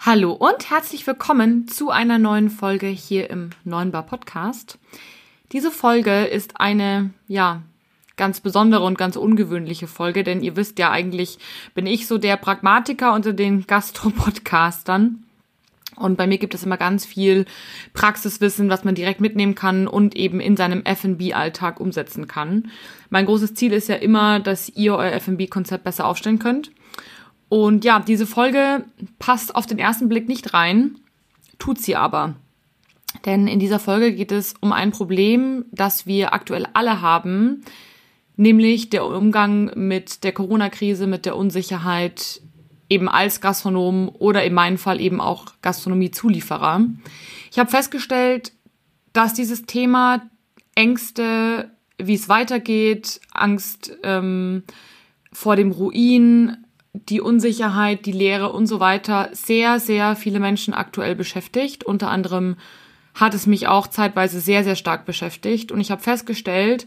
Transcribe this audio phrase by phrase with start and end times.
[0.00, 4.78] Hallo und herzlich willkommen zu einer neuen Folge hier im Neuen Bar Podcast.
[5.50, 7.62] Diese Folge ist eine, ja,
[8.16, 11.38] ganz besondere und ganz ungewöhnliche Folge, denn ihr wisst ja eigentlich,
[11.74, 15.24] bin ich so der Pragmatiker unter den Gastro-Podcastern.
[15.96, 17.44] Und bei mir gibt es immer ganz viel
[17.92, 22.70] Praxiswissen, was man direkt mitnehmen kann und eben in seinem F&B-Alltag umsetzen kann.
[23.10, 26.70] Mein großes Ziel ist ja immer, dass ihr euer F&B-Konzept besser aufstellen könnt.
[27.48, 28.84] Und ja, diese Folge
[29.18, 30.96] passt auf den ersten Blick nicht rein,
[31.58, 32.36] tut sie aber.
[33.24, 37.64] Denn in dieser Folge geht es um ein Problem, das wir aktuell alle haben,
[38.36, 42.42] nämlich der Umgang mit der Corona-Krise, mit der Unsicherheit,
[42.90, 46.86] eben als Gastronom oder in meinem Fall eben auch Gastronomiezulieferer.
[47.50, 48.52] Ich habe festgestellt,
[49.12, 50.22] dass dieses Thema
[50.74, 54.62] Ängste, wie es weitergeht, Angst ähm,
[55.32, 56.56] vor dem Ruin,
[57.06, 61.84] die Unsicherheit, die Lehre und so weiter sehr, sehr viele Menschen aktuell beschäftigt.
[61.84, 62.56] Unter anderem
[63.14, 65.72] hat es mich auch zeitweise sehr, sehr stark beschäftigt.
[65.72, 66.86] Und ich habe festgestellt,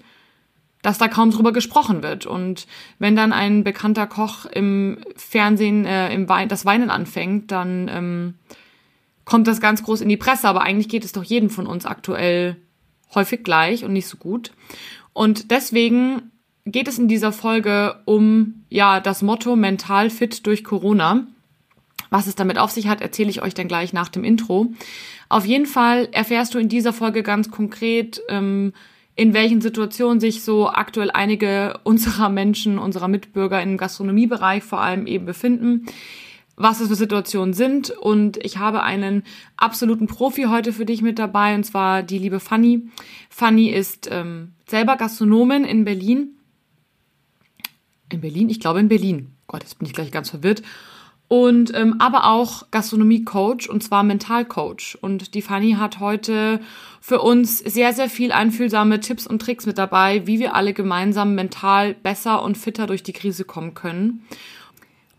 [0.81, 2.25] dass da kaum drüber gesprochen wird.
[2.25, 2.67] Und
[3.00, 8.33] wenn dann ein bekannter Koch im Fernsehen äh, im Wein, das Weinen anfängt, dann ähm,
[9.25, 10.47] kommt das ganz groß in die Presse.
[10.47, 12.57] Aber eigentlich geht es doch jedem von uns aktuell
[13.13, 14.51] häufig gleich und nicht so gut.
[15.13, 16.31] Und deswegen
[16.66, 21.25] geht es in dieser Folge um ja das Motto mental fit durch Corona.
[22.09, 24.73] Was es damit auf sich hat, erzähle ich euch dann gleich nach dem Intro.
[25.29, 28.73] Auf jeden Fall erfährst du in dieser Folge ganz konkret, ähm,
[29.16, 35.07] in welchen Situationen sich so aktuell einige unserer Menschen, unserer Mitbürger im Gastronomiebereich vor allem
[35.07, 35.85] eben befinden,
[36.57, 37.91] was das für Situationen sind.
[37.91, 39.23] Und ich habe einen
[39.55, 42.89] absoluten Profi heute für dich mit dabei, und zwar die liebe Fanny.
[43.29, 46.35] Fanny ist ähm, selber Gastronomin in Berlin
[48.13, 48.49] in Berlin?
[48.49, 49.35] Ich glaube in Berlin.
[49.47, 50.61] Gott, jetzt bin ich gleich ganz verwirrt.
[51.27, 54.97] Und ähm, aber auch Gastronomie-Coach und zwar Mental-Coach.
[54.99, 56.59] Und die Fanny hat heute
[57.00, 61.33] für uns sehr, sehr viel einfühlsame Tipps und Tricks mit dabei, wie wir alle gemeinsam
[61.33, 64.25] mental besser und fitter durch die Krise kommen können.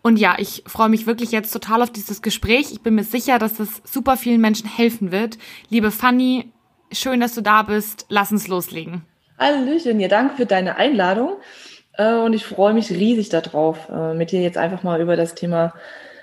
[0.02, 2.72] Und ja, ich freue mich wirklich jetzt total auf dieses Gespräch.
[2.72, 5.38] Ich bin mir sicher, dass das super vielen Menschen helfen wird.
[5.70, 6.52] Liebe Fanny,
[6.92, 8.04] schön, dass du da bist.
[8.10, 9.02] Lass uns loslegen.
[9.38, 11.36] Hallöchen, ja, danke für deine Einladung.
[11.94, 15.34] Äh, und ich freue mich riesig darauf, äh, mit dir jetzt einfach mal über das
[15.34, 15.72] Thema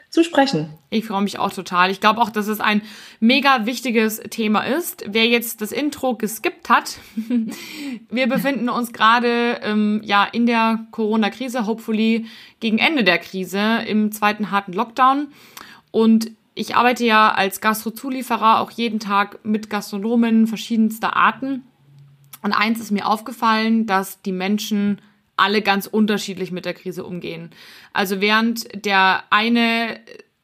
[0.09, 0.69] zu sprechen.
[0.89, 1.91] Ich freue mich auch total.
[1.91, 2.81] Ich glaube auch, dass es ein
[3.19, 5.05] mega wichtiges Thema ist.
[5.07, 6.97] Wer jetzt das Intro geskippt hat,
[8.09, 12.25] wir befinden uns gerade ähm, ja in der Corona-Krise, hopefully
[12.59, 15.27] gegen Ende der Krise im zweiten harten Lockdown.
[15.91, 21.63] Und ich arbeite ja als Gastrozulieferer auch jeden Tag mit Gastronomen verschiedenster Arten.
[22.41, 24.99] Und eins ist mir aufgefallen, dass die Menschen
[25.39, 27.51] alle ganz unterschiedlich mit der Krise umgehen.
[27.93, 29.99] Also während der eine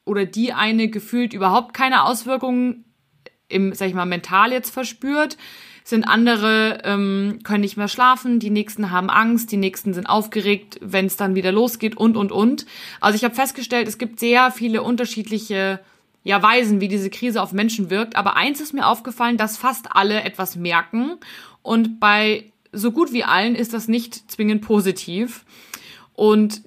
[0.06, 2.86] oder die eine gefühlt überhaupt keine Auswirkungen
[3.48, 5.38] im, sag ich mal, mental jetzt verspürt,
[5.84, 10.80] sind andere, ähm, können nicht mehr schlafen, die nächsten haben Angst, die nächsten sind aufgeregt,
[10.82, 12.66] wenn es dann wieder losgeht und und und.
[13.02, 15.80] Also ich habe festgestellt, es gibt sehr viele unterschiedliche
[16.24, 18.16] ja, Weisen, wie diese Krise auf Menschen wirkt.
[18.16, 21.18] Aber eins ist mir aufgefallen, dass fast alle etwas merken.
[21.62, 25.46] Und bei so gut wie allen ist das nicht zwingend positiv.
[26.14, 26.62] Und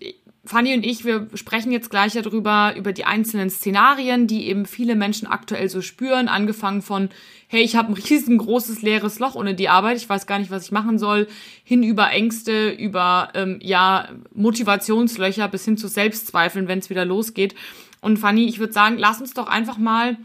[0.48, 4.96] Fanny und ich, wir sprechen jetzt gleich darüber, über die einzelnen Szenarien, die eben viele
[4.96, 7.10] Menschen aktuell so spüren, angefangen von,
[7.48, 10.64] hey, ich habe ein riesengroßes leeres Loch ohne die Arbeit, ich weiß gar nicht, was
[10.64, 11.28] ich machen soll,
[11.64, 17.54] hin über Ängste, über ähm, ja Motivationslöcher bis hin zu Selbstzweifeln, wenn es wieder losgeht.
[18.00, 20.16] Und Fanny, ich würde sagen, lass uns doch einfach mal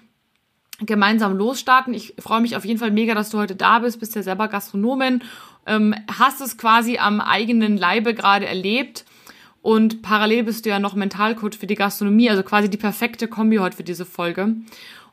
[0.86, 1.94] gemeinsam losstarten.
[1.94, 4.48] Ich freue mich auf jeden Fall mega, dass du heute da bist, bist ja selber
[4.48, 5.22] Gastronomin
[5.66, 9.06] ähm, hast es quasi am eigenen Leibe gerade erlebt.
[9.62, 13.58] Und parallel bist du ja noch Mentalcoach für die Gastronomie, also quasi die perfekte Kombi
[13.58, 14.56] heute für diese Folge.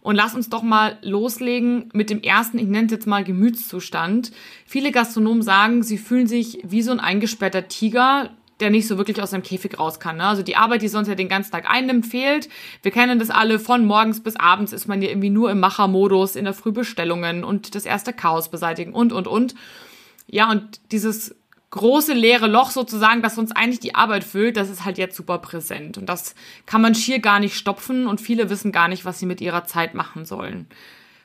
[0.02, 4.32] Und lass uns doch mal loslegen mit dem ersten, ich nenne es jetzt mal Gemütszustand.
[4.66, 9.22] Viele Gastronomen sagen, sie fühlen sich wie so ein eingesperrter Tiger, der nicht so wirklich
[9.22, 10.18] aus seinem Käfig raus kann.
[10.18, 10.24] Ne?
[10.24, 12.48] Also die Arbeit, die sonst ja den ganzen Tag einnimmt, fehlt.
[12.82, 16.36] Wir kennen das alle, von morgens bis abends ist man ja irgendwie nur im Machermodus,
[16.36, 19.54] in der Frühbestellungen und das erste Chaos beseitigen und, und, und.
[20.26, 21.34] Ja, und dieses
[21.70, 25.38] große leere Loch sozusagen, das uns eigentlich die Arbeit füllt, das ist halt jetzt super
[25.38, 25.98] präsent.
[25.98, 26.34] Und das
[26.66, 29.64] kann man schier gar nicht stopfen und viele wissen gar nicht, was sie mit ihrer
[29.64, 30.66] Zeit machen sollen.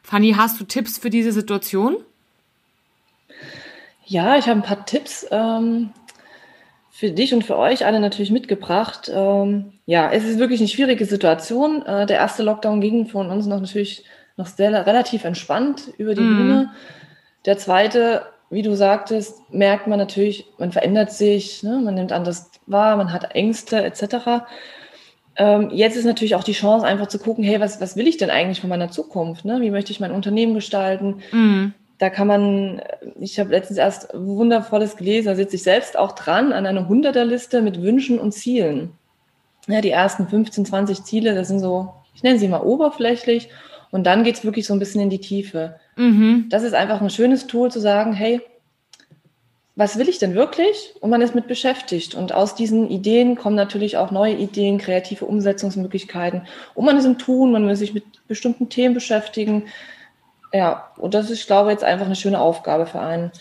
[0.04, 1.98] Fanny, hast du Tipps für diese Situation?
[4.06, 5.90] Ja, ich habe ein paar Tipps ähm,
[6.96, 9.12] für dich und für euch alle natürlich mitgebracht.
[9.14, 11.86] Ähm, ja, es ist wirklich eine schwierige Situation.
[11.86, 14.06] Äh, der erste Lockdown ging von uns noch natürlich
[14.38, 16.38] noch sehr relativ entspannt über die mm.
[16.38, 16.72] Bühne.
[17.46, 21.82] Der zweite wie du sagtest, merkt man natürlich, man verändert sich, ne?
[21.84, 24.46] man nimmt anders wahr, man hat Ängste etc.
[25.36, 28.16] Ähm, jetzt ist natürlich auch die Chance, einfach zu gucken, hey, was, was will ich
[28.16, 29.44] denn eigentlich von meiner Zukunft?
[29.44, 29.60] Ne?
[29.60, 31.22] Wie möchte ich mein Unternehmen gestalten?
[31.32, 31.74] Mhm.
[31.98, 32.82] Da kann man,
[33.20, 37.62] ich habe letztens erst Wundervolles gelesen, da sitze ich selbst auch dran an einer Hunderterliste
[37.62, 38.92] mit Wünschen und Zielen.
[39.68, 43.50] Ja, die ersten 15, 20 Ziele, das sind so, ich nenne sie mal oberflächlich.
[43.92, 45.80] Und dann geht es wirklich so ein bisschen in die Tiefe.
[45.96, 46.48] Mhm.
[46.50, 48.42] Das ist einfach ein schönes Tool zu sagen, hey,
[49.78, 50.96] was will ich denn wirklich?
[51.02, 52.16] Und man ist mit beschäftigt.
[52.16, 56.44] Und aus diesen Ideen kommen natürlich auch neue Ideen, kreative Umsetzungsmöglichkeiten.
[56.74, 59.64] Und man ist im Tun, man will sich mit bestimmten Themen beschäftigen.
[60.56, 63.32] Ja, und das ist, ich glaube, jetzt einfach eine schöne Aufgabe für einen.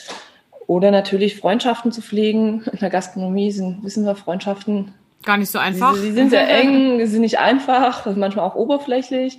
[0.66, 2.64] Oder natürlich Freundschaften zu pflegen.
[2.72, 4.92] In der Gastronomie sind, wissen wir, Freundschaften.
[5.22, 5.94] Gar nicht so einfach.
[5.94, 9.38] Sie, sie sind sehr eng, sie sind nicht einfach, manchmal auch oberflächlich.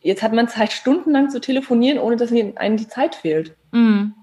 [0.00, 3.54] Jetzt hat man Zeit, stundenlang zu telefonieren, ohne dass einem die Zeit fehlt.
[3.70, 4.14] Mhm.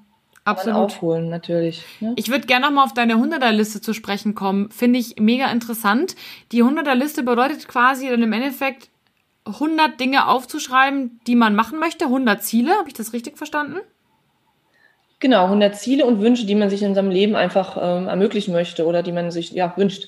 [0.43, 0.79] Absolut.
[0.79, 1.85] aufholen, natürlich.
[2.01, 2.13] Ne?
[2.17, 4.69] Ich würde gerne nochmal auf deine 100er-Liste zu sprechen kommen.
[4.71, 6.15] Finde ich mega interessant.
[6.51, 8.89] Die 100er-Liste bedeutet quasi dann im Endeffekt
[9.45, 12.71] 100 Dinge aufzuschreiben, die man machen möchte, 100 Ziele.
[12.71, 13.79] Habe ich das richtig verstanden?
[15.19, 18.85] Genau, 100 Ziele und Wünsche, die man sich in seinem Leben einfach ähm, ermöglichen möchte
[18.85, 20.07] oder die man sich ja wünscht.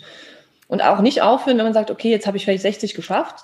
[0.67, 3.43] Und auch nicht aufhören, wenn man sagt, okay, jetzt habe ich vielleicht 60 geschafft.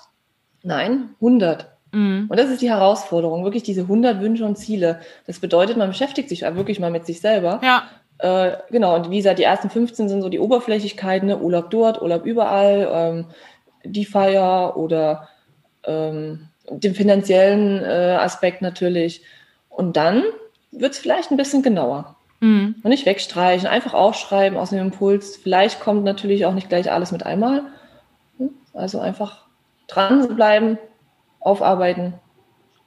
[0.62, 1.68] Nein, 100.
[1.92, 2.26] Mhm.
[2.28, 5.00] Und das ist die Herausforderung, wirklich diese 100 Wünsche und Ziele.
[5.26, 7.60] Das bedeutet, man beschäftigt sich wirklich mal mit sich selber.
[7.62, 7.82] Ja.
[8.18, 11.38] Äh, genau, und wie gesagt, die ersten 15 sind so die Oberflächlichkeiten, ne?
[11.38, 13.26] Urlaub dort, Urlaub überall, ähm,
[13.84, 15.28] die Feier oder
[15.88, 19.22] ähm, den finanziellen äh, Aspekt natürlich.
[19.68, 20.22] Und dann
[20.70, 22.16] wird es vielleicht ein bisschen genauer.
[22.40, 22.76] Mhm.
[22.82, 25.36] Und nicht wegstreichen, einfach aufschreiben aus dem Impuls.
[25.36, 27.62] Vielleicht kommt natürlich auch nicht gleich alles mit einmal.
[28.38, 28.50] Hm?
[28.74, 29.46] Also einfach
[29.88, 30.78] dran bleiben,
[31.40, 32.14] aufarbeiten,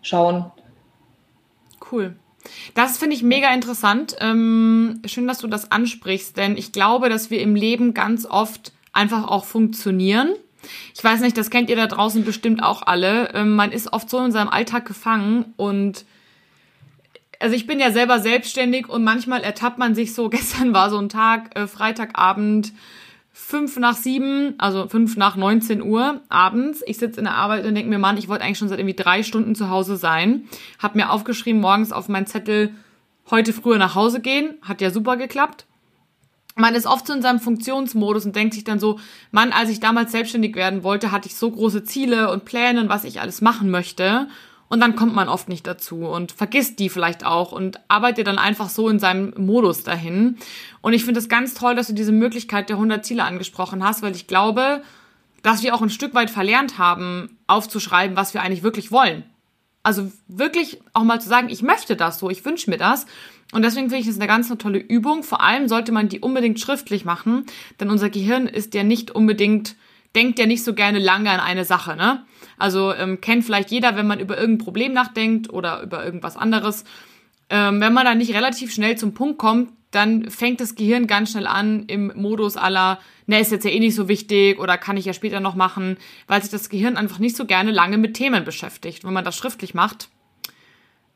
[0.02, 0.52] schauen.
[1.92, 2.16] Cool.
[2.74, 4.16] Das finde ich mega interessant.
[4.20, 8.72] Ähm, schön, dass du das ansprichst, denn ich glaube, dass wir im Leben ganz oft
[8.94, 10.30] einfach auch funktionieren.
[10.94, 13.34] Ich weiß nicht, das kennt ihr da draußen bestimmt auch alle.
[13.34, 16.06] Ähm, man ist oft so in seinem Alltag gefangen und
[17.40, 20.98] also ich bin ja selber selbstständig und manchmal ertappt man sich so, gestern war so
[20.98, 22.74] ein Tag, äh, Freitagabend,
[23.34, 26.84] fünf nach sieben, also fünf nach 19 Uhr abends.
[26.86, 28.96] Ich sitze in der Arbeit und denke mir, Mann, ich wollte eigentlich schon seit irgendwie
[28.96, 30.48] drei Stunden zu Hause sein.
[30.80, 32.74] Hab mir aufgeschrieben, morgens auf meinen Zettel,
[33.30, 34.56] heute früher nach Hause gehen.
[34.62, 35.66] Hat ja super geklappt.
[36.56, 39.00] Man ist oft so in seinem Funktionsmodus und denkt sich dann so,
[39.32, 42.90] Mann, als ich damals selbstständig werden wollte, hatte ich so große Ziele und Pläne und
[42.90, 44.28] was ich alles machen möchte.
[44.68, 48.38] Und dann kommt man oft nicht dazu und vergisst die vielleicht auch und arbeitet dann
[48.38, 50.38] einfach so in seinem Modus dahin.
[50.82, 54.02] Und ich finde es ganz toll, dass du diese Möglichkeit der 100 Ziele angesprochen hast,
[54.02, 54.82] weil ich glaube,
[55.44, 59.26] dass wir auch ein Stück weit verlernt haben, aufzuschreiben, was wir eigentlich wirklich wollen.
[59.84, 63.08] Also wirklich auch mal zu sagen, ich möchte das so, ich wünsche mir das.
[63.52, 65.24] Und deswegen finde ich das eine ganz eine tolle Übung.
[65.24, 67.46] Vor allem sollte man die unbedingt schriftlich machen,
[67.80, 69.76] denn unser Gehirn ist ja nicht unbedingt,
[70.16, 72.26] denkt ja nicht so gerne lange an eine Sache, ne?
[72.58, 76.84] Also ähm, kennt vielleicht jeder, wenn man über irgendein Problem nachdenkt oder über irgendwas anderes.
[77.50, 81.32] Ähm, wenn man dann nicht relativ schnell zum Punkt kommt, dann fängt das Gehirn ganz
[81.32, 84.96] schnell an im Modus aller, ne, ist jetzt ja eh nicht so wichtig oder kann
[84.96, 88.14] ich ja später noch machen, weil sich das Gehirn einfach nicht so gerne lange mit
[88.14, 89.04] Themen beschäftigt.
[89.04, 90.10] Wenn man das schriftlich macht,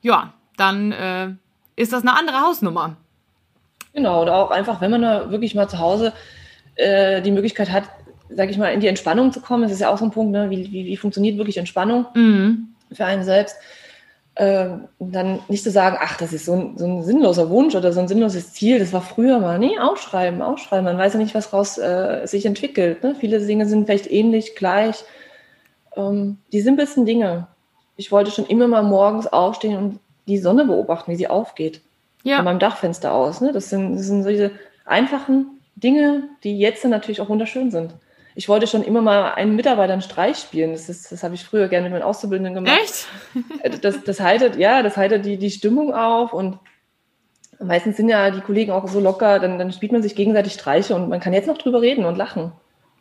[0.01, 1.35] ja, dann äh,
[1.75, 2.97] ist das eine andere Hausnummer.
[3.93, 6.13] Genau, oder auch einfach, wenn man da wirklich mal zu Hause
[6.75, 7.85] äh, die Möglichkeit hat,
[8.29, 9.63] sag ich mal, in die Entspannung zu kommen.
[9.63, 10.49] Das ist ja auch so ein Punkt, ne?
[10.49, 12.69] wie, wie, wie funktioniert wirklich Entspannung mhm.
[12.91, 13.55] für einen selbst.
[14.37, 17.93] Ähm, dann nicht zu sagen, ach, das ist so ein, so ein sinnloser Wunsch oder
[17.93, 19.57] so ein sinnloses Ziel, das war früher mal.
[19.57, 20.83] Nee, ausschreiben, ausschreiben.
[20.83, 23.01] Man weiß ja nicht, was raus äh, sich entwickelt.
[23.01, 23.15] Ne?
[23.17, 25.05] Viele Dinge sind vielleicht ähnlich, gleich.
[25.95, 27.47] Ähm, die simpelsten Dinge.
[27.95, 31.81] Ich wollte schon immer mal morgens aufstehen und die Sonne beobachten, wie sie aufgeht.
[32.23, 32.37] Ja.
[32.37, 33.41] Von meinem Dachfenster aus.
[33.41, 33.51] Ne?
[33.51, 34.51] Das, sind, das sind so diese
[34.85, 37.93] einfachen Dinge, die jetzt natürlich auch wunderschön sind
[38.35, 40.73] ich wollte schon immer mal einen Mitarbeiter einen Streich spielen.
[40.73, 42.79] Das, ist, das habe ich früher gerne mit meinen Auszubildenden gemacht.
[42.83, 43.07] Echt?
[43.63, 46.59] Äh, das, das heitert, ja, das heitert die, die Stimmung auf und
[47.59, 50.95] meistens sind ja die Kollegen auch so locker, dann, dann spielt man sich gegenseitig Streiche
[50.95, 52.51] und man kann jetzt noch drüber reden und lachen.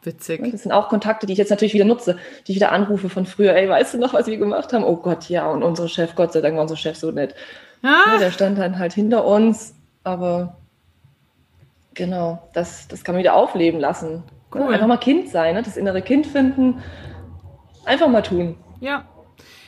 [0.04, 0.50] Witzig.
[0.52, 3.26] Das sind auch Kontakte, die ich jetzt natürlich wieder nutze, die ich wieder anrufe von
[3.26, 3.54] früher.
[3.54, 4.84] Ey, weißt du noch, was wir gemacht haben?
[4.84, 7.34] Oh Gott, ja, und unsere Chef, Gott sei Dank war unser Chef so nett.
[7.82, 8.12] Ah.
[8.12, 10.56] Ja, der stand dann halt hinter uns, aber
[11.94, 14.22] genau, das, das kann man wieder aufleben lassen.
[14.54, 14.72] Cool.
[14.72, 15.62] Einfach mal Kind sein, ne?
[15.62, 16.82] das innere Kind finden.
[17.84, 18.56] Einfach mal tun.
[18.80, 19.04] Ja.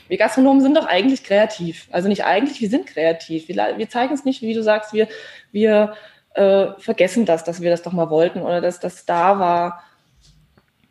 [0.09, 1.89] Wir Gastronomen sind doch eigentlich kreativ.
[1.91, 3.49] Also nicht eigentlich, wir sind kreativ.
[3.49, 5.09] Wir, wir zeigen es nicht, wie du sagst, wir,
[5.51, 5.95] wir
[6.35, 9.83] äh, vergessen das, dass wir das doch mal wollten oder dass das da war.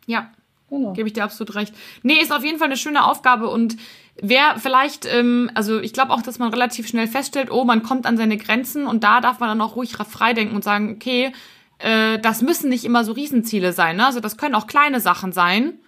[0.06, 0.30] Ja,
[0.70, 0.92] genau.
[0.92, 1.74] gebe ich dir absolut recht.
[2.02, 3.76] Nee, ist auf jeden Fall eine schöne Aufgabe und
[4.20, 8.06] wer vielleicht, ähm, also ich glaube auch, dass man relativ schnell feststellt, oh, man kommt
[8.06, 11.32] an seine Grenzen und da darf man dann auch ruhig frei denken und sagen, okay,
[11.78, 13.96] äh, das müssen nicht immer so Riesenziele sein.
[13.96, 14.06] Ne?
[14.06, 15.78] Also das können auch kleine Sachen sein.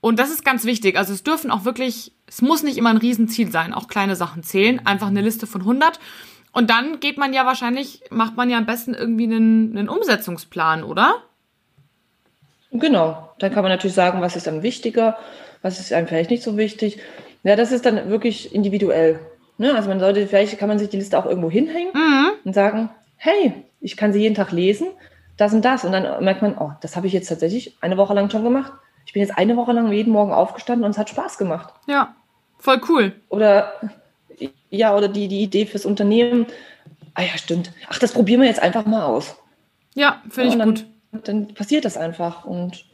[0.00, 0.96] Und das ist ganz wichtig.
[0.96, 3.74] Also es dürfen auch wirklich, es muss nicht immer ein Riesenziel sein.
[3.74, 4.84] Auch kleine Sachen zählen.
[4.84, 5.98] Einfach eine Liste von 100.
[6.52, 10.84] Und dann geht man ja wahrscheinlich, macht man ja am besten irgendwie einen, einen Umsetzungsplan,
[10.84, 11.22] oder?
[12.78, 13.30] Genau.
[13.38, 15.18] Dann kann man natürlich sagen, was ist dann wichtiger,
[15.62, 16.98] was ist einem vielleicht nicht so wichtig.
[17.42, 19.20] Ja, das ist dann wirklich individuell.
[19.58, 19.74] Ne?
[19.74, 22.30] Also man sollte, vielleicht kann man sich die Liste auch irgendwo hinhängen mhm.
[22.44, 24.88] und sagen, hey, ich kann sie jeden Tag lesen,
[25.36, 25.84] das und das.
[25.84, 28.72] Und dann merkt man, oh, das habe ich jetzt tatsächlich eine Woche lang schon gemacht.
[29.06, 31.72] Ich bin jetzt eine Woche lang jeden Morgen aufgestanden und es hat Spaß gemacht.
[31.86, 32.14] Ja,
[32.58, 33.12] voll cool.
[33.28, 33.72] Oder
[34.70, 36.46] ja, oder die, die Idee fürs Unternehmen.
[37.14, 37.70] Ah ja, stimmt.
[37.88, 39.36] Ach, das probieren wir jetzt einfach mal aus.
[39.94, 40.84] Ja, finde ich gut.
[41.24, 42.44] Dann passiert das einfach.
[42.44, 42.84] Und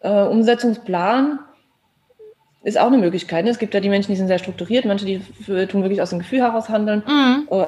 [0.00, 1.40] äh, Umsetzungsplan
[2.62, 3.44] ist auch eine Möglichkeit.
[3.44, 3.50] Ne?
[3.50, 5.20] Es gibt ja die Menschen, die sind sehr strukturiert, manche, die
[5.66, 7.02] tun wirklich aus dem Gefühl heraus handeln.
[7.06, 7.48] Mhm.
[7.50, 7.66] Äh,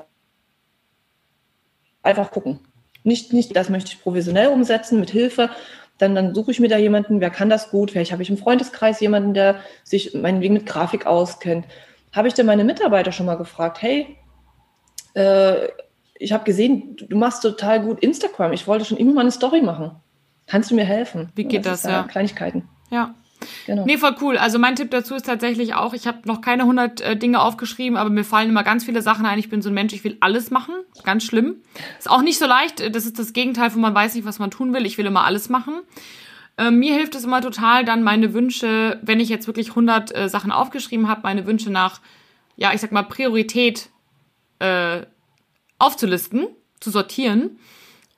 [2.02, 2.60] einfach gucken.
[3.02, 5.50] Nicht, nicht, das möchte ich professionell umsetzen mit Hilfe,
[6.00, 8.38] dann, dann suche ich mir da jemanden, wer kann das gut, vielleicht habe ich im
[8.38, 11.66] Freundeskreis jemanden, der sich meinetwegen mit Grafik auskennt.
[12.12, 14.16] Habe ich denn meine Mitarbeiter schon mal gefragt, hey,
[15.14, 15.68] äh,
[16.20, 18.52] ich habe gesehen, du machst total gut Instagram.
[18.52, 19.92] Ich wollte schon immer mal eine Story machen.
[20.46, 21.30] Kannst du mir helfen?
[21.34, 21.82] Wie geht das?
[21.82, 22.02] das ja.
[22.02, 22.68] Kleinigkeiten.
[22.90, 23.14] Ja.
[23.66, 23.86] Genau.
[23.86, 24.36] Nee, voll cool.
[24.36, 27.96] Also mein Tipp dazu ist tatsächlich auch, ich habe noch keine 100 äh, Dinge aufgeschrieben,
[27.96, 29.38] aber mir fallen immer ganz viele Sachen ein.
[29.38, 30.74] Ich bin so ein Mensch, ich will alles machen.
[31.04, 31.56] Ganz schlimm.
[31.98, 32.94] Ist auch nicht so leicht.
[32.94, 34.84] Das ist das Gegenteil von man weiß nicht, was man tun will.
[34.84, 35.80] Ich will immer alles machen.
[36.58, 40.28] Äh, mir hilft es immer total, dann meine Wünsche, wenn ich jetzt wirklich 100 äh,
[40.28, 42.02] Sachen aufgeschrieben habe, meine Wünsche nach,
[42.56, 43.88] ja, ich sag mal, Priorität
[44.58, 45.06] äh,
[45.80, 46.46] aufzulisten,
[46.80, 47.58] zu sortieren.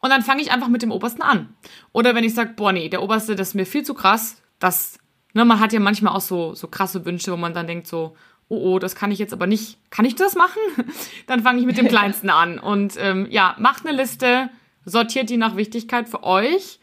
[0.01, 1.55] Und dann fange ich einfach mit dem Obersten an.
[1.93, 4.99] Oder wenn ich sage, boah, nee, der Oberste, das ist mir viel zu krass, das
[5.35, 8.17] Ne, man hat ja manchmal auch so, so krasse Wünsche, wo man dann denkt so,
[8.49, 9.79] oh, oh, das kann ich jetzt aber nicht.
[9.91, 10.61] Kann ich das machen?
[11.27, 12.59] dann fange ich mit dem Kleinsten an.
[12.59, 14.51] Und ähm, ja, macht eine Liste,
[14.85, 16.81] sortiert die nach Wichtigkeit für euch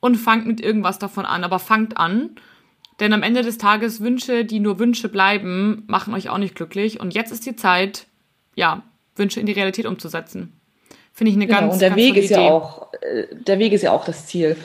[0.00, 1.44] und fangt mit irgendwas davon an.
[1.44, 2.30] Aber fangt an.
[3.00, 7.00] Denn am Ende des Tages Wünsche, die nur Wünsche bleiben, machen euch auch nicht glücklich.
[7.00, 8.06] Und jetzt ist die Zeit,
[8.54, 8.82] ja,
[9.20, 10.60] Wünsche in die Realität umzusetzen.
[11.12, 12.34] Finde ich eine genau, ganz, und der ganz Weg ist Idee.
[12.34, 14.56] ja auch, äh, der Weg ist ja auch das Ziel.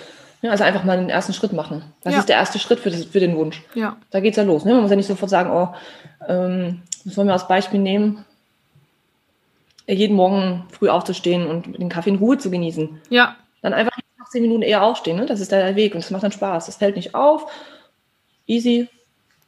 [0.41, 1.83] Also einfach mal den ersten Schritt machen.
[2.03, 2.19] Das ja.
[2.19, 3.63] ist der erste Schritt für, das, für den Wunsch.
[3.73, 3.97] Ja.
[4.11, 4.63] Da es ja los.
[4.63, 4.73] Ne?
[4.73, 5.73] Man muss ja nicht sofort sagen, oh,
[6.27, 8.23] ähm, das wollen wir als Beispiel nehmen,
[9.87, 13.01] jeden Morgen früh aufzustehen und den Kaffee in Ruhe zu genießen.
[13.09, 13.35] Ja.
[13.61, 15.17] Dann einfach nach zehn Minuten eher aufstehen.
[15.17, 15.25] Ne?
[15.25, 16.67] Das ist der Weg und das macht dann Spaß.
[16.67, 17.51] Das fällt nicht auf.
[18.47, 18.87] Easy.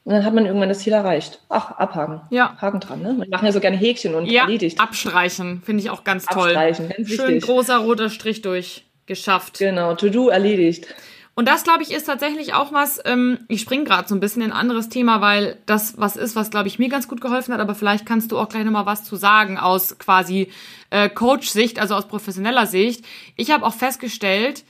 [0.08, 1.38] Und dann hat man irgendwann das Ziel erreicht.
[1.50, 2.22] Ach, abhaken.
[2.30, 2.56] Ja.
[2.58, 3.02] Haken dran.
[3.02, 3.14] Ne?
[3.18, 4.80] Wir machen ja so gerne Häkchen und ja, erledigt.
[4.80, 5.60] Abstreichen.
[5.62, 6.48] Finde ich auch ganz toll.
[6.48, 7.44] Abstreichen, ganz Schön wichtig.
[7.44, 9.58] großer roter Strich durch geschafft.
[9.58, 10.86] Genau, To-Do erledigt.
[11.34, 14.40] Und das, glaube ich, ist tatsächlich auch was, ähm, ich springe gerade so ein bisschen
[14.40, 17.52] in ein anderes Thema, weil das was ist, was, glaube ich, mir ganz gut geholfen
[17.52, 20.50] hat, aber vielleicht kannst du auch gleich nochmal was zu sagen aus quasi
[20.88, 23.04] äh, Coach-Sicht, also aus professioneller Sicht.
[23.36, 24.64] Ich habe auch festgestellt,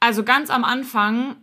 [0.00, 1.36] also ganz am Anfang,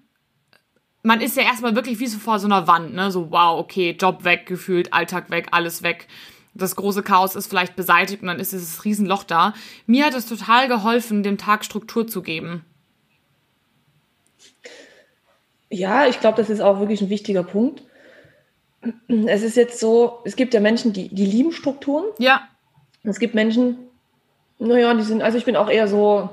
[1.04, 3.12] man ist ja erstmal wirklich wie so vor so einer Wand, ne?
[3.12, 6.08] So, wow, okay, Job weg, gefühlt, Alltag weg, alles weg
[6.54, 9.54] das große Chaos ist vielleicht beseitigt und dann ist dieses Riesenloch da.
[9.86, 12.66] Mir hat es total geholfen, dem Tag Struktur zu geben.
[15.70, 17.84] Ja, ich glaube, das ist auch wirklich ein wichtiger Punkt.
[19.08, 22.06] Es ist jetzt so, es gibt ja Menschen, die, die lieben Strukturen.
[22.18, 22.48] Ja.
[23.04, 23.78] Es gibt Menschen,
[24.60, 26.30] naja, die sind, also ich bin auch eher so,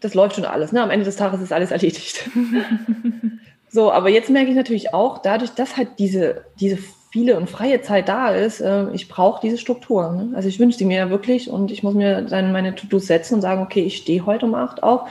[0.00, 0.82] das läuft schon alles, ne?
[0.82, 2.30] Am Ende des Tages ist alles erledigt.
[3.68, 6.78] so, aber jetzt merke ich natürlich auch, dadurch, dass halt diese, diese
[7.10, 10.12] viele und freie Zeit da ist, äh, ich brauche diese Struktur.
[10.12, 10.36] Ne?
[10.36, 13.34] Also ich wünsche sie mir ja wirklich und ich muss mir dann meine To-Dos setzen
[13.34, 15.08] und sagen, okay, ich stehe heute um acht auf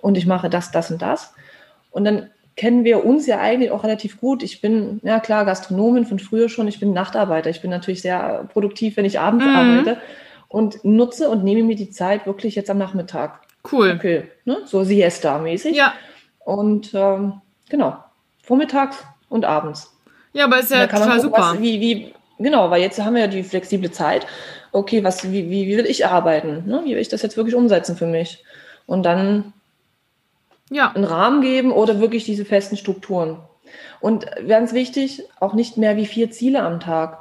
[0.00, 1.34] und ich mache das, das und das.
[1.90, 4.42] Und dann kennen wir uns ja eigentlich auch relativ gut.
[4.42, 6.68] Ich bin, ja klar, Gastronomin von früher schon.
[6.68, 7.50] Ich bin Nachtarbeiter.
[7.50, 9.50] Ich bin natürlich sehr produktiv, wenn ich abends mhm.
[9.50, 9.96] arbeite
[10.48, 13.40] und nutze und nehme mir die Zeit wirklich jetzt am Nachmittag.
[13.70, 13.94] Cool.
[13.96, 14.58] Okay, ne?
[14.64, 15.76] so Siesta-mäßig.
[15.76, 15.94] Ja.
[16.44, 17.34] Und ähm,
[17.68, 17.96] genau,
[18.42, 19.94] vormittags und abends.
[20.32, 21.52] Ja, aber ist ja total super.
[21.52, 24.26] Was, wie, wie, genau, weil jetzt haben wir ja die flexible Zeit.
[24.72, 26.64] Okay, was, wie, wie, wie will ich arbeiten?
[26.66, 26.82] Ne?
[26.84, 28.44] Wie will ich das jetzt wirklich umsetzen für mich?
[28.86, 29.52] Und dann
[30.70, 30.92] ja.
[30.92, 33.38] einen Rahmen geben oder wirklich diese festen Strukturen.
[34.00, 37.20] Und ganz wichtig, auch nicht mehr wie vier Ziele am Tag.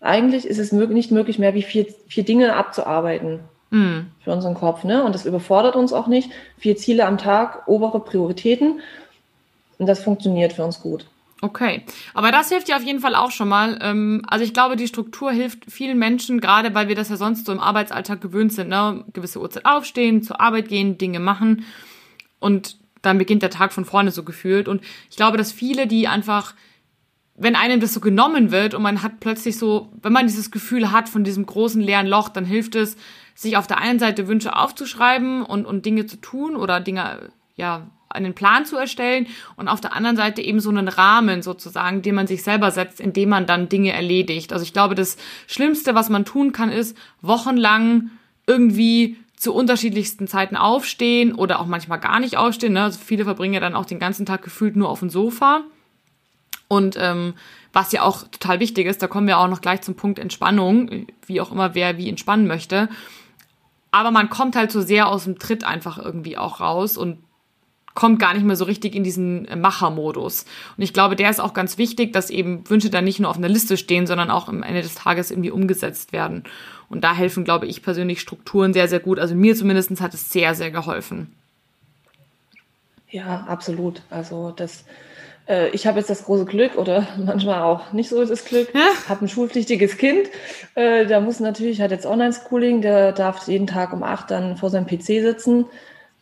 [0.00, 3.98] Eigentlich ist es nicht möglich, mehr wie vier, vier Dinge abzuarbeiten mm.
[4.22, 4.84] für unseren Kopf.
[4.84, 5.04] Ne?
[5.04, 6.30] Und das überfordert uns auch nicht.
[6.58, 8.80] Vier Ziele am Tag, obere Prioritäten.
[9.82, 11.06] Und das funktioniert für uns gut.
[11.40, 11.82] Okay,
[12.14, 13.80] aber das hilft dir auf jeden Fall auch schon mal.
[13.82, 17.46] Ähm, also ich glaube, die Struktur hilft vielen Menschen, gerade weil wir das ja sonst
[17.46, 19.04] so im Arbeitsalltag gewöhnt sind, ne?
[19.12, 21.64] gewisse Uhrzeit aufstehen, zur Arbeit gehen, Dinge machen
[22.38, 24.68] und dann beginnt der Tag von vorne so gefühlt.
[24.68, 26.54] Und ich glaube, dass viele, die einfach,
[27.34, 30.92] wenn einem das so genommen wird und man hat plötzlich so, wenn man dieses Gefühl
[30.92, 32.96] hat von diesem großen leeren Loch, dann hilft es,
[33.34, 37.90] sich auf der einen Seite Wünsche aufzuschreiben und, und Dinge zu tun oder Dinge, ja,
[38.12, 39.26] einen Plan zu erstellen
[39.56, 43.00] und auf der anderen Seite eben so einen Rahmen sozusagen, den man sich selber setzt,
[43.00, 44.52] indem man dann Dinge erledigt.
[44.52, 48.10] Also ich glaube, das Schlimmste, was man tun kann, ist wochenlang
[48.46, 52.74] irgendwie zu unterschiedlichsten Zeiten aufstehen oder auch manchmal gar nicht aufstehen.
[52.74, 52.84] Ne?
[52.84, 55.62] Also viele verbringen ja dann auch den ganzen Tag gefühlt nur auf dem Sofa.
[56.68, 57.34] Und ähm,
[57.72, 61.06] was ja auch total wichtig ist, da kommen wir auch noch gleich zum Punkt Entspannung,
[61.26, 62.88] wie auch immer wer wie entspannen möchte.
[63.90, 67.18] Aber man kommt halt so sehr aus dem Tritt einfach irgendwie auch raus und
[67.94, 70.44] kommt gar nicht mehr so richtig in diesen Machermodus.
[70.76, 73.36] Und ich glaube, der ist auch ganz wichtig, dass eben Wünsche dann nicht nur auf
[73.36, 76.44] einer Liste stehen, sondern auch am Ende des Tages irgendwie umgesetzt werden.
[76.88, 79.18] Und da helfen, glaube ich, persönlich Strukturen sehr, sehr gut.
[79.18, 81.34] Also mir zumindest hat es sehr, sehr geholfen.
[83.10, 84.02] Ja, absolut.
[84.10, 84.84] Also das
[85.48, 88.88] äh, ich habe jetzt das große Glück oder manchmal auch nicht so das Glück, ja?
[89.08, 90.28] habe ein schulpflichtiges Kind.
[90.74, 94.70] Äh, da muss natürlich, hat jetzt Online-Schooling, der darf jeden Tag um acht dann vor
[94.70, 95.66] seinem PC sitzen.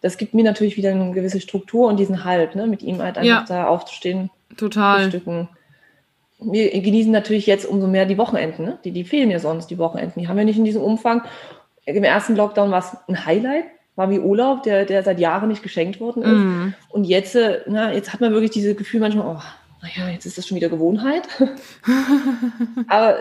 [0.01, 3.19] Das gibt mir natürlich wieder eine gewisse Struktur und diesen Halt, ne, mit ihm halt
[3.19, 3.45] einfach ja.
[3.47, 4.31] da aufzustehen.
[4.57, 5.03] Total.
[5.03, 5.49] Frühstücken.
[6.41, 8.79] Wir genießen natürlich jetzt umso mehr die Wochenenden, ne?
[8.85, 10.21] die, die fehlen mir sonst, die Wochenenden.
[10.21, 11.23] Die haben wir nicht in diesem Umfang.
[11.85, 15.63] Im ersten Lockdown war es ein Highlight, war wie Urlaub, der, der seit Jahren nicht
[15.63, 16.39] geschenkt worden ist.
[16.39, 16.75] Mm.
[16.89, 19.41] Und jetzt, äh, na, jetzt hat man wirklich dieses Gefühl manchmal, oh,
[19.83, 21.29] naja, jetzt ist das schon wieder Gewohnheit.
[22.89, 23.17] Aber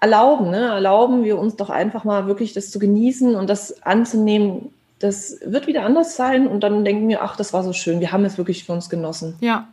[0.00, 0.68] erlauben, ne?
[0.68, 4.72] erlauben wir uns doch einfach mal wirklich das zu genießen und das anzunehmen.
[5.00, 8.00] Das wird wieder anders sein und dann denken wir, ach, das war so schön.
[8.00, 9.36] Wir haben es wirklich für uns genossen.
[9.40, 9.68] Ja.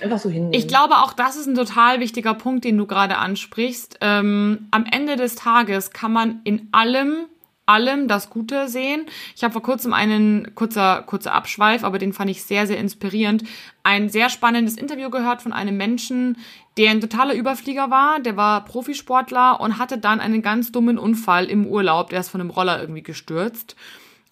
[0.00, 0.54] Einfach so hinnehmen.
[0.54, 3.98] Ich glaube, auch das ist ein total wichtiger Punkt, den du gerade ansprichst.
[4.00, 7.26] Ähm, am Ende des Tages kann man in allem
[7.66, 9.04] allem das Gute sehen.
[9.36, 13.44] Ich habe vor kurzem einen kurzer kurzer Abschweif, aber den fand ich sehr sehr inspirierend.
[13.82, 16.38] Ein sehr spannendes Interview gehört von einem Menschen,
[16.78, 21.44] der ein totaler Überflieger war, der war Profisportler und hatte dann einen ganz dummen Unfall
[21.44, 23.76] im Urlaub, der ist von einem Roller irgendwie gestürzt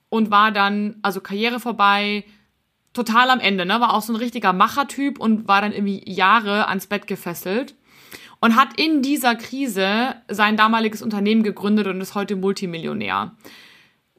[0.09, 2.25] und war dann also Karriere vorbei,
[2.92, 3.81] total am Ende, ne?
[3.81, 7.75] War auch so ein richtiger Machertyp und war dann irgendwie Jahre ans Bett gefesselt
[8.40, 13.33] und hat in dieser Krise sein damaliges Unternehmen gegründet und ist heute Multimillionär.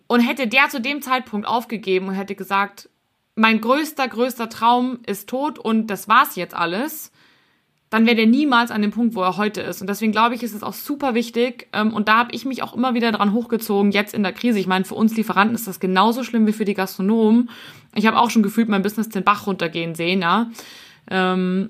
[0.07, 2.89] Und hätte der zu dem Zeitpunkt aufgegeben und hätte gesagt,
[3.35, 7.11] mein größter, größter Traum ist tot und das war's jetzt alles,
[7.89, 9.79] dann wäre der niemals an dem Punkt, wo er heute ist.
[9.79, 11.67] Und deswegen glaube ich, ist es auch super wichtig.
[11.71, 14.59] Ähm, und da habe ich mich auch immer wieder dran hochgezogen, jetzt in der Krise.
[14.59, 17.49] Ich meine, für uns Lieferanten ist das genauso schlimm wie für die Gastronomen.
[17.95, 20.51] Ich habe auch schon gefühlt mein Business den Bach runtergehen sehen, ja.
[21.09, 21.69] Ähm,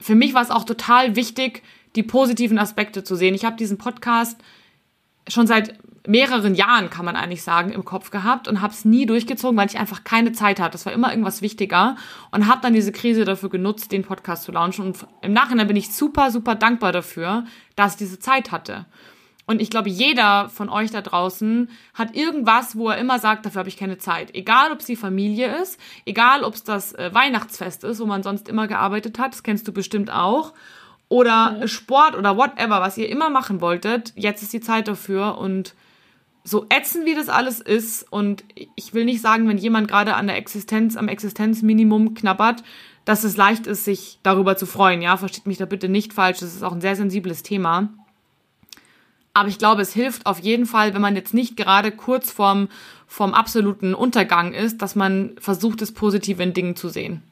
[0.00, 1.62] für mich war es auch total wichtig,
[1.94, 3.34] die positiven Aspekte zu sehen.
[3.34, 4.38] Ich habe diesen Podcast
[5.28, 9.06] schon seit mehreren Jahren, kann man eigentlich sagen, im Kopf gehabt und habe es nie
[9.06, 10.72] durchgezogen, weil ich einfach keine Zeit hatte.
[10.72, 11.96] Das war immer irgendwas wichtiger
[12.30, 14.86] und habe dann diese Krise dafür genutzt, den Podcast zu launchen.
[14.86, 18.84] Und im Nachhinein bin ich super, super dankbar dafür, dass ich diese Zeit hatte.
[19.46, 23.60] Und ich glaube, jeder von euch da draußen hat irgendwas, wo er immer sagt, dafür
[23.60, 24.34] habe ich keine Zeit.
[24.34, 28.22] Egal, ob es die Familie ist, egal, ob es das äh, Weihnachtsfest ist, wo man
[28.22, 30.54] sonst immer gearbeitet hat, das kennst du bestimmt auch.
[31.08, 31.68] Oder.
[31.68, 34.12] Sport oder whatever, was ihr immer machen wolltet.
[34.16, 35.74] Jetzt ist die Zeit dafür und
[36.44, 38.44] so ätzend wie das alles ist und
[38.76, 42.62] ich will nicht sagen, wenn jemand gerade an der Existenz, am Existenzminimum knabbert,
[43.06, 45.00] dass es leicht ist, sich darüber zu freuen.
[45.02, 46.40] Ja, versteht mich da bitte nicht falsch.
[46.40, 47.88] Das ist auch ein sehr sensibles Thema.
[49.32, 52.68] Aber ich glaube, es hilft auf jeden Fall, wenn man jetzt nicht gerade kurz vorm,
[53.06, 57.22] vorm absoluten Untergang ist, dass man versucht, das Positive in Dingen zu sehen.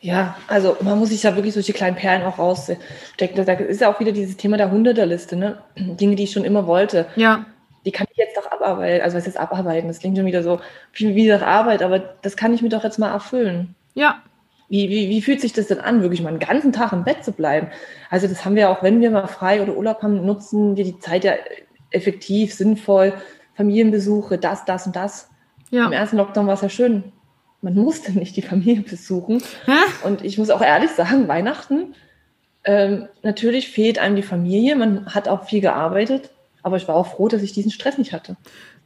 [0.00, 3.44] Ja, also man muss sich da wirklich solche kleinen Perlen auch rausstecken.
[3.44, 5.58] Da ist ja auch wieder dieses Thema der Hunde der Liste, ne?
[5.76, 7.06] Dinge, die ich schon immer wollte.
[7.16, 7.44] Ja.
[7.86, 9.02] Die kann ich jetzt doch abarbeiten.
[9.02, 9.88] Also was ist abarbeiten?
[9.88, 10.60] Das klingt schon wieder so
[10.92, 13.74] wie, wie nach Arbeit, aber das kann ich mir doch jetzt mal erfüllen.
[13.94, 14.22] Ja.
[14.68, 17.24] Wie, wie, wie fühlt sich das denn an, wirklich mal einen ganzen Tag im Bett
[17.24, 17.68] zu bleiben?
[18.10, 20.98] Also das haben wir auch, wenn wir mal frei oder Urlaub haben, nutzen wir die
[20.98, 21.34] Zeit ja
[21.90, 23.14] effektiv, sinnvoll.
[23.54, 25.30] Familienbesuche, das, das und das.
[25.70, 25.86] Ja.
[25.86, 27.12] Im ersten Lockdown war es ja schön.
[27.62, 29.42] Man musste nicht die Familie besuchen.
[29.64, 30.06] Hä?
[30.06, 31.94] Und ich muss auch ehrlich sagen, Weihnachten,
[32.64, 34.76] ähm, natürlich fehlt einem die Familie.
[34.76, 36.30] Man hat auch viel gearbeitet,
[36.66, 38.36] aber ich war auch froh, dass ich diesen Stress nicht hatte.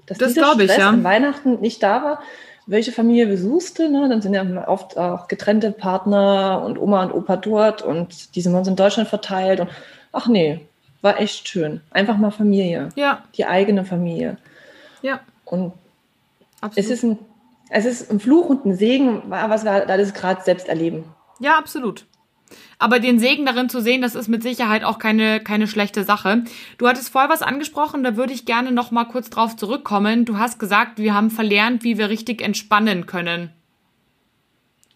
[0.04, 0.90] Dass das dieser Stress ich, ja.
[0.90, 2.22] an Weihnachten nicht da war,
[2.66, 4.06] welche Familie besuchste, ne?
[4.06, 8.52] dann sind ja oft auch getrennte Partner und Oma und Opa dort und die sind
[8.52, 9.70] bei uns in Deutschland verteilt und
[10.12, 10.60] ach nee,
[11.00, 11.80] war echt schön.
[11.90, 12.90] Einfach mal Familie.
[12.96, 13.24] Ja.
[13.36, 14.36] Die eigene Familie.
[15.00, 15.20] Ja.
[15.46, 15.72] Und
[16.60, 16.76] Absolut.
[16.76, 17.18] es ist ein,
[17.70, 21.04] es ist ein Fluch und ein Segen, was wir alles gerade selbst erleben.
[21.38, 22.04] Ja, absolut.
[22.80, 26.44] Aber den Segen darin zu sehen, das ist mit Sicherheit auch keine, keine schlechte Sache.
[26.78, 30.24] Du hattest vorher was angesprochen, da würde ich gerne noch mal kurz drauf zurückkommen.
[30.24, 33.50] Du hast gesagt, wir haben verlernt, wie wir richtig entspannen können.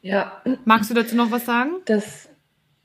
[0.01, 0.33] Ja.
[0.65, 1.73] Magst du dazu noch was sagen?
[1.85, 2.31] Das,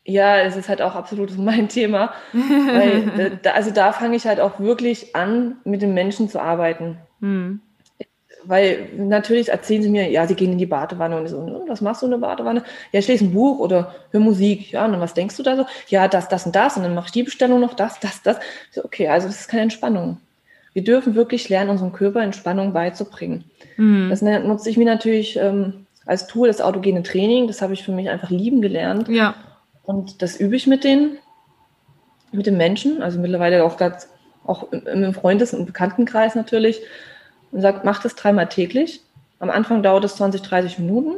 [0.04, 2.14] ja, es ist halt auch absolut mein Thema.
[2.34, 6.98] weil, äh, also da fange ich halt auch wirklich an, mit den Menschen zu arbeiten.
[7.22, 7.62] Hm.
[8.50, 11.68] Weil natürlich erzählen sie mir, ja, sie gehen in die Badewanne und ich so, hm,
[11.68, 12.64] was machst du in der Badewanne?
[12.92, 14.72] Ja, ich lese ein Buch oder höre Musik.
[14.72, 15.68] Ja, und dann was denkst du da so?
[15.88, 18.40] Ja, das, das und das und dann mache ich die Bestellung noch, das, das, das.
[18.72, 20.18] So, okay, also das ist keine Entspannung.
[20.74, 23.44] Wir dürfen wirklich lernen, unserem Körper Entspannung beizubringen.
[23.78, 24.10] Mhm.
[24.10, 27.46] Das nutze ich mir natürlich ähm, als Tool das autogene Training.
[27.46, 29.10] Das habe ich für mich einfach lieben gelernt.
[29.10, 29.36] Ja.
[29.84, 31.20] Und das übe ich mit den,
[32.32, 34.10] mit den Menschen, also mittlerweile auch ganz,
[34.44, 36.82] auch im Freundes- und Bekanntenkreis natürlich
[37.52, 39.02] und sagt, mach das dreimal täglich.
[39.40, 41.18] Am Anfang dauert es 20, 30 Minuten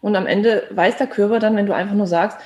[0.00, 2.38] und am Ende weiß der Körper dann, wenn du einfach nur sagst,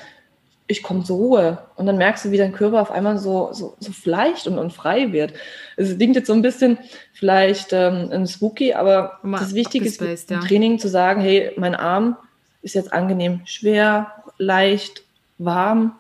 [0.68, 1.59] ich komme zur Ruhe.
[1.76, 4.72] Und dann merkst du, wie dein Körper auf einmal so, so, so leicht und, und
[4.72, 5.33] frei wird.
[5.76, 6.78] Es klingt jetzt so ein bisschen
[7.14, 10.00] vielleicht ähm, ein spooky, aber Mal das Wichtige ist
[10.31, 10.46] im ja.
[10.46, 12.16] Training zu sagen, hey, mein Arm
[12.62, 15.02] ist jetzt angenehm schwer, leicht,
[15.38, 15.96] warm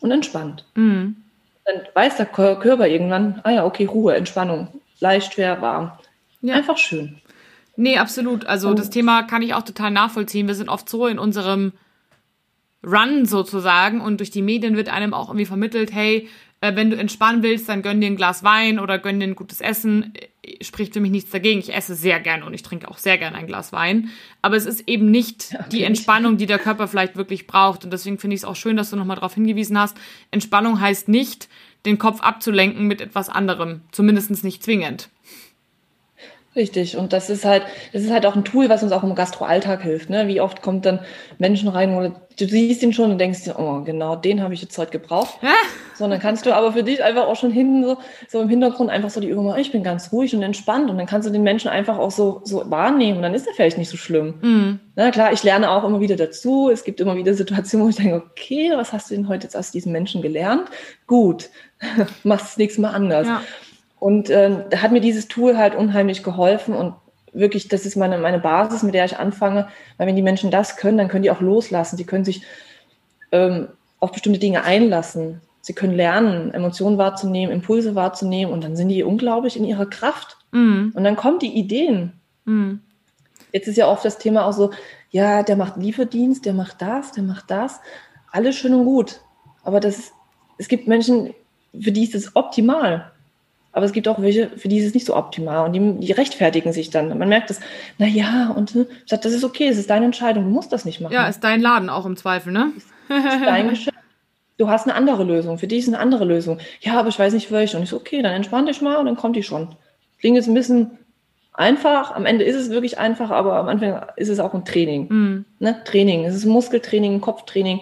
[0.00, 0.66] und entspannt.
[0.74, 1.16] Mhm.
[1.64, 4.68] Dann weiß der Körper irgendwann, ah ja, okay, Ruhe, Entspannung,
[5.00, 5.92] leicht, schwer, warm.
[6.44, 6.56] Ja.
[6.56, 7.22] Einfach schön.
[7.76, 8.44] Nee, absolut.
[8.44, 10.46] Also und das Thema kann ich auch total nachvollziehen.
[10.46, 11.72] Wir sind oft so in unserem
[12.84, 16.28] Run sozusagen und durch die Medien wird einem auch irgendwie vermittelt, hey,
[16.60, 19.36] äh, wenn du entspannen willst, dann gönn dir ein Glas Wein oder gönn dir ein
[19.36, 20.12] gutes Essen.
[20.42, 21.60] Äh, spricht für mich nichts dagegen.
[21.60, 24.10] Ich esse sehr gern und ich trinke auch sehr gern ein Glas Wein.
[24.42, 27.84] Aber es ist eben nicht ja, die Entspannung, die der Körper vielleicht wirklich braucht.
[27.84, 29.96] Und deswegen finde ich es auch schön, dass du nochmal darauf hingewiesen hast.
[30.30, 31.48] Entspannung heißt nicht,
[31.86, 33.80] den Kopf abzulenken mit etwas anderem.
[33.92, 35.08] Zumindest nicht zwingend.
[36.56, 36.96] Richtig.
[36.96, 39.82] Und das ist halt, das ist halt auch ein Tool, was uns auch im Gastroalltag
[39.82, 40.08] hilft.
[40.08, 40.28] Ne?
[40.28, 41.00] Wie oft kommt dann
[41.38, 44.62] Menschen rein, wo du siehst ihn schon und denkst dir, oh, genau, den habe ich
[44.62, 45.38] jetzt heute gebraucht.
[45.42, 45.54] Ja.
[45.96, 48.90] So, dann kannst du aber für dich einfach auch schon hinten so, so im Hintergrund
[48.90, 50.90] einfach so die Übung machen, ich bin ganz ruhig und entspannt.
[50.90, 53.16] Und dann kannst du den Menschen einfach auch so, so wahrnehmen.
[53.16, 54.34] Und dann ist er vielleicht nicht so schlimm.
[54.40, 54.80] Mhm.
[54.96, 56.70] Na klar, ich lerne auch immer wieder dazu.
[56.70, 59.56] Es gibt immer wieder Situationen, wo ich denke, okay, was hast du denn heute jetzt
[59.56, 60.68] aus diesem Menschen gelernt?
[61.06, 61.50] Gut,
[62.24, 63.26] machst das nächste Mal anders.
[63.26, 63.42] Ja.
[64.04, 66.92] Und äh, da hat mir dieses Tool halt unheimlich geholfen und
[67.32, 70.76] wirklich, das ist meine, meine Basis, mit der ich anfange, weil wenn die Menschen das
[70.76, 71.96] können, dann können die auch loslassen.
[71.96, 72.42] Sie können sich
[73.32, 73.68] ähm,
[74.00, 75.40] auf bestimmte Dinge einlassen.
[75.62, 80.36] Sie können lernen, Emotionen wahrzunehmen, Impulse wahrzunehmen und dann sind die unglaublich in ihrer Kraft.
[80.50, 80.90] Mm.
[80.92, 82.12] Und dann kommen die Ideen.
[82.44, 82.74] Mm.
[83.54, 84.70] Jetzt ist ja oft das Thema auch so,
[85.12, 87.80] ja, der macht Lieferdienst, der macht das, der macht das.
[88.30, 89.22] Alles schön und gut.
[89.62, 90.12] Aber das,
[90.58, 91.32] es gibt Menschen,
[91.80, 93.10] für die ist es optimal.
[93.74, 96.12] Aber es gibt auch welche, für die ist es nicht so optimal und die, die
[96.12, 97.18] rechtfertigen sich dann.
[97.18, 97.60] Man merkt das,
[97.98, 100.84] na ja, und äh, sagt, das ist okay, es ist deine Entscheidung, du musst das
[100.84, 101.12] nicht machen.
[101.12, 102.72] Ja, ist dein Laden auch im Zweifel, ne?
[102.76, 102.88] ist
[103.44, 103.98] dein Geschäft.
[104.56, 106.58] Du hast eine andere Lösung, für dich ist eine andere Lösung.
[106.80, 107.76] Ja, aber ich weiß nicht welche.
[107.76, 109.74] Und ich so, okay, dann entspann dich mal und dann kommt die schon.
[110.20, 110.92] Klingt jetzt ein bisschen
[111.52, 115.08] einfach, am Ende ist es wirklich einfach, aber am Anfang ist es auch ein Training.
[115.08, 115.44] Mm.
[115.58, 115.82] Ne?
[115.84, 117.80] Training, es ist Muskeltraining, Kopftraining,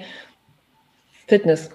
[1.27, 1.71] Fitness.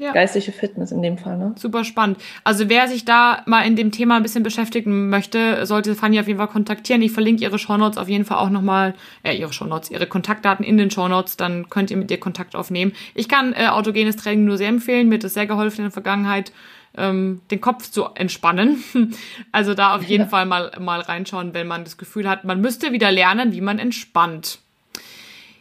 [0.00, 0.12] Ja.
[0.12, 1.52] Geistige Fitness in dem Fall, ne?
[1.56, 2.16] Super spannend.
[2.42, 6.26] Also wer sich da mal in dem Thema ein bisschen beschäftigen möchte, sollte Fanny auf
[6.26, 7.02] jeden Fall kontaktieren.
[7.02, 10.78] Ich verlinke ihre Shownotes auf jeden Fall auch nochmal, äh, ihre Shownotes, ihre Kontaktdaten in
[10.78, 12.92] den Shownotes, dann könnt ihr mit ihr Kontakt aufnehmen.
[13.14, 15.92] Ich kann äh, autogenes Training nur sehr empfehlen, mir hat das sehr geholfen in der
[15.92, 16.50] Vergangenheit,
[16.96, 18.82] ähm, den Kopf zu entspannen.
[19.52, 20.28] Also da auf jeden ja.
[20.28, 23.78] Fall mal, mal reinschauen, wenn man das Gefühl hat, man müsste wieder lernen, wie man
[23.78, 24.60] entspannt.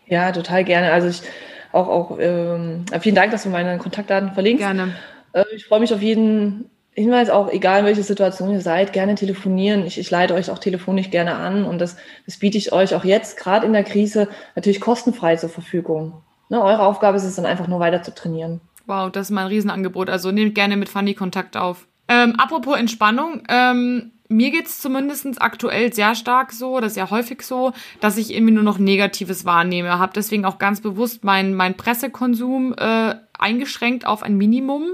[0.08, 0.94] Ja, total gerne.
[0.94, 1.24] Also ich
[1.72, 4.66] auch, auch ähm, vielen Dank, dass du meine Kontaktdaten verlinkst.
[4.66, 4.96] Gerne.
[5.34, 9.16] Äh, ich freue mich auf jeden Hinweis, auch egal in welcher Situation ihr seid, gerne
[9.16, 9.86] telefonieren.
[9.86, 13.06] Ich, ich leite euch auch telefonisch gerne an und das, das biete ich euch auch
[13.06, 16.24] jetzt, gerade in der Krise, natürlich kostenfrei zur Verfügung.
[16.50, 18.60] Ne, eure Aufgabe ist es dann einfach nur weiter zu trainieren.
[18.88, 20.10] Wow, das ist mein Riesenangebot.
[20.10, 21.88] Also nehmt gerne mit Fanny Kontakt auf.
[22.08, 27.42] Ähm, apropos Entspannung, ähm, mir geht's zumindest aktuell sehr stark so, das ist ja häufig
[27.42, 29.98] so, dass ich irgendwie nur noch Negatives wahrnehme.
[29.98, 34.92] Habe deswegen auch ganz bewusst meinen mein Pressekonsum äh, eingeschränkt auf ein Minimum.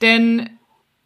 [0.00, 0.48] Denn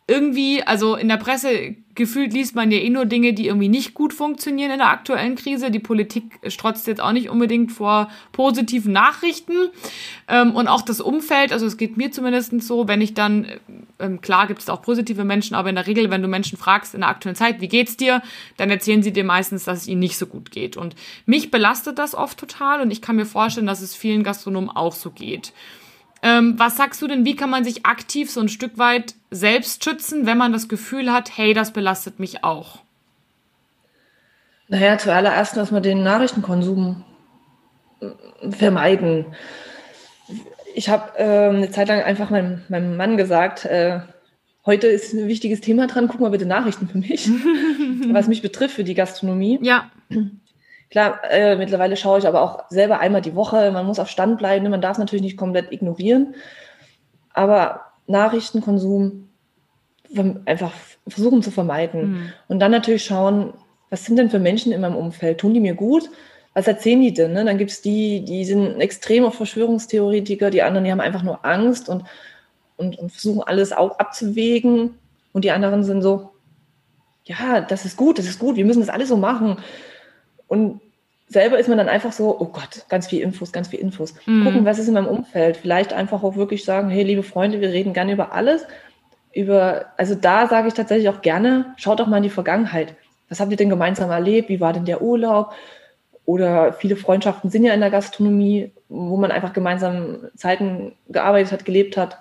[0.09, 3.93] irgendwie, also in der Presse gefühlt liest man ja eh nur Dinge, die irgendwie nicht
[3.93, 5.71] gut funktionieren in der aktuellen Krise.
[5.71, 9.69] Die Politik strotzt jetzt auch nicht unbedingt vor positiven Nachrichten.
[10.27, 13.49] Ähm, und auch das Umfeld, also es geht mir zumindest so, wenn ich dann,
[13.99, 16.95] ähm, klar gibt es auch positive Menschen, aber in der Regel, wenn du Menschen fragst
[16.95, 18.23] in der aktuellen Zeit, wie geht's dir,
[18.57, 20.79] dann erzählen sie dir meistens, dass es ihnen nicht so gut geht.
[20.79, 20.95] Und
[21.27, 24.95] mich belastet das oft total und ich kann mir vorstellen, dass es vielen Gastronomen auch
[24.95, 25.53] so geht.
[26.23, 29.85] Ähm, was sagst du denn, wie kann man sich aktiv so ein Stück weit selbst
[29.85, 32.81] schützen, wenn man das Gefühl hat, hey, das belastet mich auch?
[34.69, 37.05] Naja, zuallererst erstmal den Nachrichtenkonsum
[38.01, 39.27] äh, vermeiden.
[40.75, 44.01] Ich habe äh, eine Zeit lang einfach meinem, meinem Mann gesagt, äh,
[44.67, 47.31] heute ist ein wichtiges Thema dran, guck mal bitte Nachrichten für mich,
[48.13, 49.59] was mich betrifft für die Gastronomie.
[49.63, 49.91] Ja.
[50.91, 53.71] Klar, äh, mittlerweile schaue ich aber auch selber einmal die Woche.
[53.71, 54.69] Man muss auf Stand bleiben.
[54.71, 56.35] Man darf es natürlich nicht komplett ignorieren.
[57.35, 59.29] Aber Nachrichtenkonsum
[60.47, 60.73] einfach
[61.07, 62.11] versuchen zu vermeiden.
[62.11, 62.33] Mhm.
[62.49, 63.53] Und dann natürlich schauen,
[63.91, 65.39] was sind denn für Menschen in meinem Umfeld?
[65.39, 66.09] Tun die mir gut?
[66.55, 67.33] Was erzählen die denn?
[67.35, 67.45] Ne?
[67.45, 71.89] Dann gibt es die, die sind extreme Verschwörungstheoretiker, die anderen, die haben einfach nur Angst
[71.89, 72.05] und,
[72.77, 74.95] und, und versuchen alles auch abzuwägen.
[75.33, 76.31] Und die anderen sind so,
[77.25, 79.59] ja, das ist gut, das ist gut, wir müssen das alles so machen.
[80.49, 80.81] Und
[81.29, 84.15] selber ist man dann einfach so, oh Gott, ganz viel Infos, ganz viel Infos.
[84.27, 84.45] Mhm.
[84.45, 85.57] Gucken, was ist in meinem Umfeld.
[85.57, 88.67] Vielleicht einfach auch wirklich sagen, hey, liebe Freunde, wir reden gerne über alles.
[89.35, 92.95] Über, also da sage ich tatsächlich auch gerne, schaut doch mal in die Vergangenheit.
[93.29, 94.49] Was habt ihr denn gemeinsam erlebt?
[94.49, 95.53] Wie war denn der Urlaub?
[96.25, 101.65] Oder viele Freundschaften sind ja in der Gastronomie, wo man einfach gemeinsam Zeiten gearbeitet hat,
[101.65, 102.19] gelebt hat.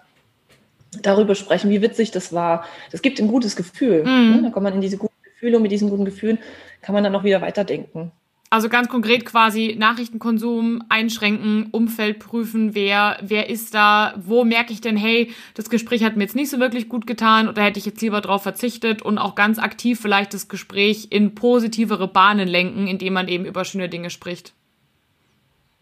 [1.01, 2.65] Darüber sprechen, wie witzig das war.
[2.91, 4.03] Das gibt ein gutes Gefühl.
[4.03, 4.35] Mhm.
[4.35, 4.41] Ne?
[4.43, 4.97] Da kommt man in diese
[5.37, 6.39] Gefühle und mit diesen guten Gefühlen
[6.81, 8.11] kann man dann auch wieder weiterdenken.
[8.49, 14.79] Also ganz konkret quasi Nachrichtenkonsum einschränken, Umfeld prüfen, wer, wer ist da, wo merke ich
[14.79, 17.85] denn, hey, das Gespräch hat mir jetzt nicht so wirklich gut getan oder hätte ich
[17.85, 22.87] jetzt lieber darauf verzichtet und auch ganz aktiv vielleicht das Gespräch in positivere Bahnen lenken,
[22.87, 24.53] indem man eben über schöne Dinge spricht.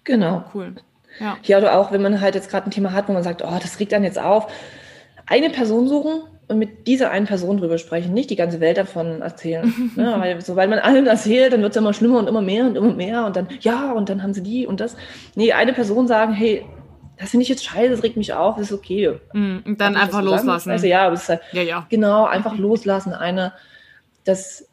[0.04, 0.44] Genau.
[0.54, 0.74] Cool.
[1.20, 1.38] Ja.
[1.44, 3.60] ja, oder auch, wenn man halt jetzt gerade ein Thema hat, wo man sagt, oh,
[3.62, 4.52] das regt dann jetzt auf,
[5.28, 9.22] eine Person suchen, und mit dieser einen Person drüber sprechen, nicht die ganze Welt davon
[9.22, 9.92] erzählen.
[9.96, 10.16] ne?
[10.18, 12.94] Weil sobald man allen erzählt, dann wird es immer schlimmer und immer mehr und immer
[12.94, 14.96] mehr und dann, ja, und dann haben sie die und das.
[15.36, 16.66] Nee, eine Person sagen, hey,
[17.18, 19.20] das finde ich jetzt scheiße, das regt mich auf, das ist okay.
[19.34, 20.70] Mm, und dann einfach loslassen.
[20.70, 21.88] Also ja, aber halt, ja, ja.
[21.90, 23.14] genau, einfach loslassen.
[23.14, 23.54] Eine,
[24.26, 24.68] das,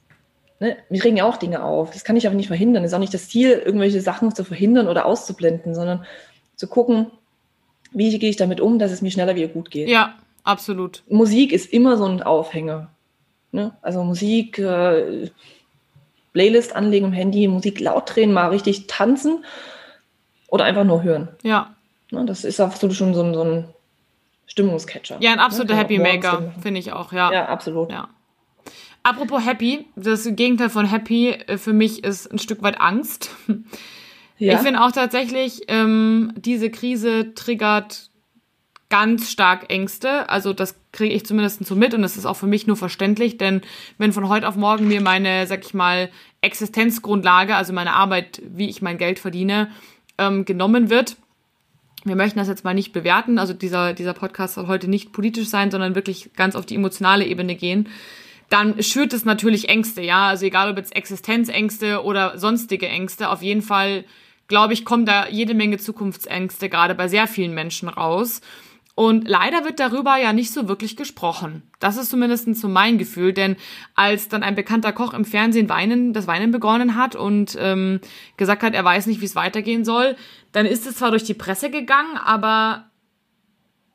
[0.59, 1.93] ne, mich regen ja auch Dinge auf.
[1.93, 2.83] Das kann ich aber nicht verhindern.
[2.83, 6.05] Das ist auch nicht das Ziel, irgendwelche Sachen zu verhindern oder auszublenden, sondern
[6.57, 7.13] zu gucken,
[7.93, 9.89] wie gehe ich damit um, dass es mir schneller wieder gut geht.
[9.89, 11.03] Ja, Absolut.
[11.09, 12.91] Musik ist immer so ein Aufhänger.
[13.53, 13.77] Ne?
[13.83, 15.31] Also Musik, äh,
[16.33, 19.45] Playlist anlegen im Handy, Musik laut drehen, mal richtig tanzen
[20.49, 21.29] oder einfach nur hören.
[21.43, 21.75] Ja.
[22.11, 22.25] Ne?
[22.25, 23.69] Das ist absolut schon so ein, so ein
[24.47, 25.19] Stimmungscatcher.
[25.21, 25.81] Ja, ein absoluter ne?
[25.81, 27.33] Happy Maker, finde ich auch, ja.
[27.33, 27.91] Ja, absolut.
[27.91, 28.09] Ja.
[29.03, 33.31] Apropos Happy, das Gegenteil von Happy äh, für mich ist ein Stück weit Angst.
[34.39, 34.55] Ja.
[34.55, 38.11] Ich finde auch tatsächlich, ähm, diese Krise triggert
[38.93, 40.29] ganz stark Ängste.
[40.29, 43.39] Also das kriege ich zumindest so mit und das ist auch für mich nur verständlich,
[43.39, 43.63] denn
[43.97, 46.11] wenn von heute auf morgen mir meine, sag ich mal,
[46.43, 49.71] Existenzgrundlage, also meine Arbeit, wie ich mein Geld verdiene,
[50.19, 51.17] ähm, genommen wird,
[52.05, 55.49] wir möchten das jetzt mal nicht bewerten, also dieser, dieser Podcast soll heute nicht politisch
[55.49, 57.89] sein, sondern wirklich ganz auf die emotionale Ebene gehen,
[58.51, 63.41] dann schürt es natürlich Ängste, ja, also egal ob jetzt Existenzängste oder sonstige Ängste, auf
[63.41, 64.05] jeden Fall,
[64.49, 68.43] glaube ich, kommen da jede Menge Zukunftsängste gerade bei sehr vielen Menschen raus.
[68.95, 71.63] Und leider wird darüber ja nicht so wirklich gesprochen.
[71.79, 73.57] Das ist zumindest so mein Gefühl, denn
[73.95, 78.01] als dann ein bekannter Koch im Fernsehen Weinen, das Weinen begonnen hat und ähm,
[78.37, 80.17] gesagt hat, er weiß nicht, wie es weitergehen soll,
[80.53, 82.91] dann ist es zwar durch die Presse gegangen, aber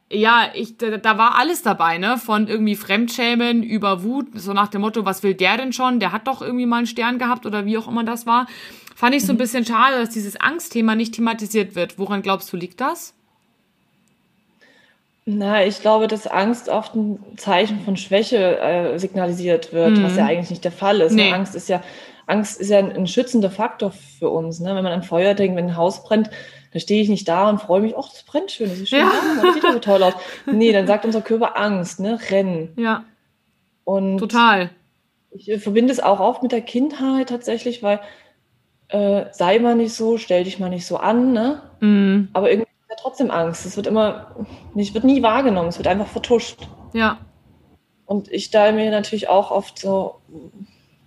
[0.09, 2.17] ja, ich, da, da war alles dabei, ne?
[2.17, 5.99] Von irgendwie Fremdschämen über Wut, so nach dem Motto, was will der denn schon?
[5.99, 8.47] Der hat doch irgendwie mal einen Stern gehabt oder wie auch immer das war.
[8.95, 9.39] Fand ich so ein mhm.
[9.39, 11.99] bisschen schade, dass dieses Angstthema nicht thematisiert wird.
[11.99, 13.16] Woran glaubst du, liegt das?
[15.29, 20.03] Na, ich glaube, dass Angst oft ein Zeichen von Schwäche äh, signalisiert wird, mhm.
[20.03, 20.29] was ja mhm.
[20.29, 21.11] eigentlich nicht der Fall ist.
[21.11, 21.33] Nee.
[21.33, 21.83] Angst ist ja,
[22.27, 24.61] Angst ist ja ein, ein schützender Faktor für uns.
[24.61, 24.73] Ne?
[24.73, 26.29] Wenn man an Feuer denkt, wenn ein Haus brennt,
[26.71, 28.99] dann stehe ich nicht da und freue mich, ach, das brennt schön, das ist schön,
[28.99, 29.11] ja.
[29.41, 30.13] das sieht so toll aus.
[30.45, 32.17] Nee, dann sagt unser Körper Angst, ne?
[32.29, 32.69] Rennen.
[32.77, 33.03] Ja.
[33.83, 34.69] Und Total.
[35.31, 37.99] Ich äh, verbinde es auch oft mit der Kindheit tatsächlich, weil
[38.87, 41.63] äh, sei mal nicht so, stell dich mal nicht so an, ne?
[41.81, 42.29] Mhm.
[42.31, 43.65] Aber irgendwie ja trotzdem Angst.
[43.65, 44.35] Es wird immer,
[44.73, 46.67] nicht, wird nie wahrgenommen, es wird einfach vertuscht.
[46.93, 47.19] Ja.
[48.05, 50.21] Und ich stelle mir natürlich auch oft so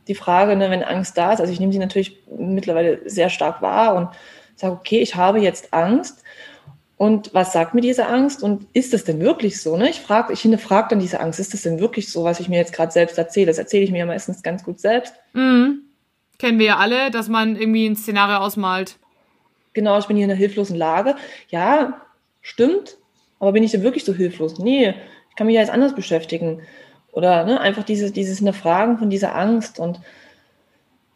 [0.08, 3.62] die Frage, ne, wenn Angst da ist, also ich nehme sie natürlich mittlerweile sehr stark
[3.62, 4.08] wahr und
[4.56, 6.22] sage, okay, ich habe jetzt Angst.
[6.96, 8.42] Und was sagt mir diese Angst?
[8.42, 9.78] Und ist es denn wirklich so?
[9.78, 9.88] Ne?
[9.88, 12.58] Ich frage, ich hinterfrage dann diese Angst, ist es denn wirklich so, was ich mir
[12.58, 13.46] jetzt gerade selbst erzähle?
[13.46, 15.14] Das erzähle ich mir ja meistens ganz gut selbst.
[15.32, 15.80] Mhm.
[16.38, 18.98] Kennen wir ja alle, dass man irgendwie ein Szenario ausmalt
[19.72, 21.16] genau, ich bin hier in einer hilflosen Lage.
[21.48, 22.00] Ja,
[22.40, 22.96] stimmt,
[23.38, 24.58] aber bin ich denn wirklich so hilflos?
[24.58, 24.94] Nee,
[25.28, 26.62] ich kann mich ja jetzt anders beschäftigen.
[27.12, 30.00] Oder ne, einfach dieses, dieses Hinterfragen von dieser Angst und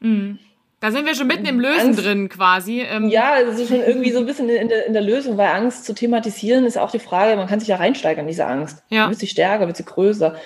[0.00, 0.38] mhm.
[0.80, 2.82] Da sind wir schon mitten im Lösen Angst, drin quasi.
[2.82, 3.08] Ähm.
[3.08, 5.86] Ja, es ist schon irgendwie so ein bisschen in der, in der Lösung, weil Angst
[5.86, 8.82] zu thematisieren ist auch die Frage, man kann sich ja reinsteigern, diese Angst.
[8.90, 9.08] Ja.
[9.08, 10.36] Wird sie stärker, wird sie größer?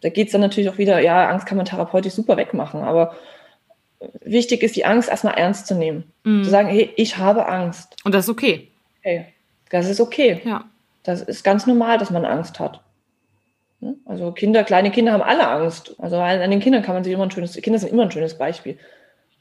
[0.00, 3.14] Da geht es dann natürlich auch wieder, ja, Angst kann man therapeutisch super wegmachen, aber
[4.22, 6.04] wichtig ist, die Angst erstmal ernst zu nehmen.
[6.24, 6.44] Mhm.
[6.44, 7.96] Zu sagen, hey, ich habe Angst.
[8.04, 8.68] Und das ist okay.
[9.00, 9.26] Hey,
[9.70, 10.40] das ist okay.
[10.44, 10.64] Ja.
[11.02, 12.80] Das ist ganz normal, dass man Angst hat.
[14.04, 15.94] Also Kinder, kleine Kinder haben alle Angst.
[15.98, 18.36] Also an den Kindern kann man sich immer ein schönes, Kinder sind immer ein schönes
[18.36, 18.78] Beispiel.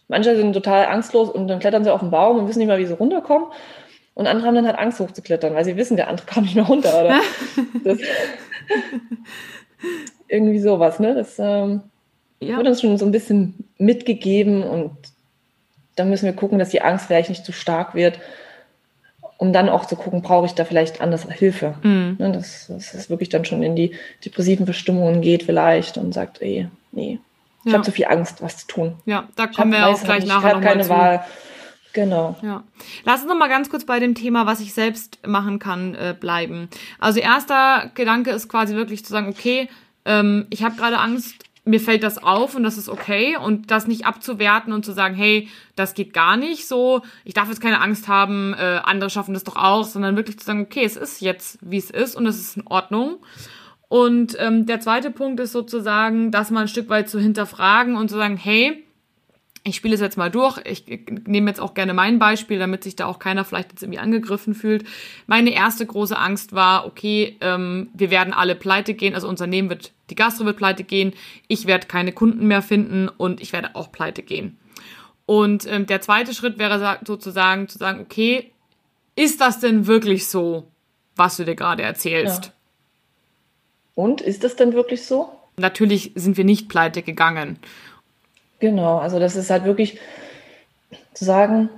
[0.07, 2.77] Manche sind total angstlos und dann klettern sie auf den Baum und wissen nicht mal,
[2.77, 3.49] wie sie runterkommen.
[4.13, 6.65] Und andere haben dann halt Angst hochzuklettern, weil sie wissen, der andere kommt nicht mehr
[6.65, 7.03] runter.
[7.03, 7.19] Oder?
[7.83, 7.97] das,
[10.27, 11.15] irgendwie sowas, ne?
[11.15, 11.83] Das, ähm,
[12.39, 12.57] ja.
[12.57, 14.91] wird uns schon so ein bisschen mitgegeben und
[15.95, 18.19] dann müssen wir gucken, dass die Angst vielleicht nicht zu stark wird,
[19.37, 21.75] um dann auch zu gucken, brauche ich da vielleicht anders Hilfe.
[21.83, 22.15] Mhm.
[22.19, 23.91] Ne, dass, dass es wirklich dann schon in die
[24.23, 27.19] depressiven Bestimmungen geht vielleicht und sagt, ey, nee,
[27.63, 27.73] ich ja.
[27.73, 28.95] habe zu viel Angst, was zu tun.
[29.05, 30.89] Ja, da kommen wir auch gleich nicht, nachher noch keine zu.
[30.89, 31.23] Wahl.
[31.93, 32.35] Genau.
[32.43, 32.63] Ja.
[33.05, 36.15] Lass uns noch mal ganz kurz bei dem Thema, was ich selbst machen kann, äh,
[36.17, 36.69] bleiben.
[36.99, 39.67] Also erster Gedanke ist quasi wirklich zu sagen, okay,
[40.05, 43.87] ähm, ich habe gerade Angst, mir fällt das auf und das ist okay und das
[43.87, 47.81] nicht abzuwerten und zu sagen, hey, das geht gar nicht so, ich darf jetzt keine
[47.81, 51.21] Angst haben, äh, andere schaffen das doch auch, sondern wirklich zu sagen, okay, es ist
[51.21, 53.17] jetzt, wie es ist und es ist in Ordnung.
[53.89, 58.09] Und ähm, der zweite Punkt ist sozusagen, das mal ein Stück weit zu hinterfragen und
[58.09, 58.83] zu sagen, hey,
[59.63, 60.59] ich spiele es jetzt mal durch.
[60.65, 60.85] Ich
[61.25, 64.53] nehme jetzt auch gerne mein Beispiel, damit sich da auch keiner vielleicht jetzt irgendwie angegriffen
[64.53, 64.85] fühlt.
[65.25, 69.69] Meine erste große Angst war, okay, ähm, wir werden alle pleite gehen, also unser Unternehmen
[69.69, 71.13] wird, die Gastro wird pleite gehen,
[71.47, 74.57] ich werde keine Kunden mehr finden und ich werde auch pleite gehen.
[75.25, 78.51] Und ähm, der zweite Schritt wäre sozusagen zu sagen, okay,
[79.15, 80.67] ist das denn wirklich so,
[81.15, 82.45] was du dir gerade erzählst?
[82.45, 82.51] Ja.
[83.95, 85.31] Und ist das denn wirklich so?
[85.57, 87.57] Natürlich sind wir nicht pleite gegangen.
[88.59, 89.99] Genau, also das ist halt wirklich
[91.13, 91.69] zu sagen,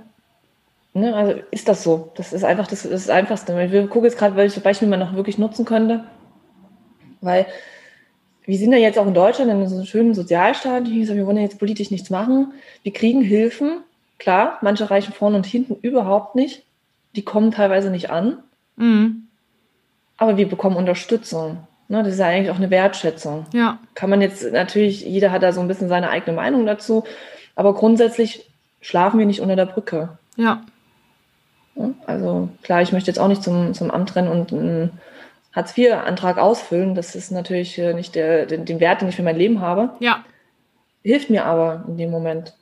[0.92, 2.12] ne, also ist das so?
[2.16, 3.56] Das ist einfach das, das, das Einfachste.
[3.56, 6.04] Wir gucken jetzt gerade, welche Beispiele man noch wirklich nutzen könnte,
[7.20, 7.46] weil
[8.50, 10.88] wir sind ja jetzt auch in Deutschland in so einem schönen Sozialstaat.
[10.88, 12.52] Ich sage, wir wollen ja jetzt politisch nichts machen.
[12.82, 13.78] Wir kriegen Hilfen,
[14.18, 16.64] klar, manche reichen vorne und hinten überhaupt nicht.
[17.14, 18.38] Die kommen teilweise nicht an.
[18.74, 19.28] Mhm.
[20.16, 21.58] Aber wir bekommen Unterstützung.
[21.86, 23.46] Ne, das ist ja eigentlich auch eine Wertschätzung.
[23.54, 23.78] Ja.
[23.94, 27.04] Kann man jetzt natürlich, jeder hat da so ein bisschen seine eigene Meinung dazu,
[27.54, 30.18] aber grundsätzlich schlafen wir nicht unter der Brücke.
[30.34, 30.64] Ja.
[32.04, 34.90] Also klar, ich möchte jetzt auch nicht zum, zum Amt rennen und einen
[35.52, 36.94] Hartz-IV-Antrag ausfüllen.
[36.94, 39.90] Das ist natürlich äh, nicht der, den, den Wert, den ich für mein Leben habe.
[40.00, 40.24] Ja.
[41.02, 42.54] Hilft mir aber in dem Moment.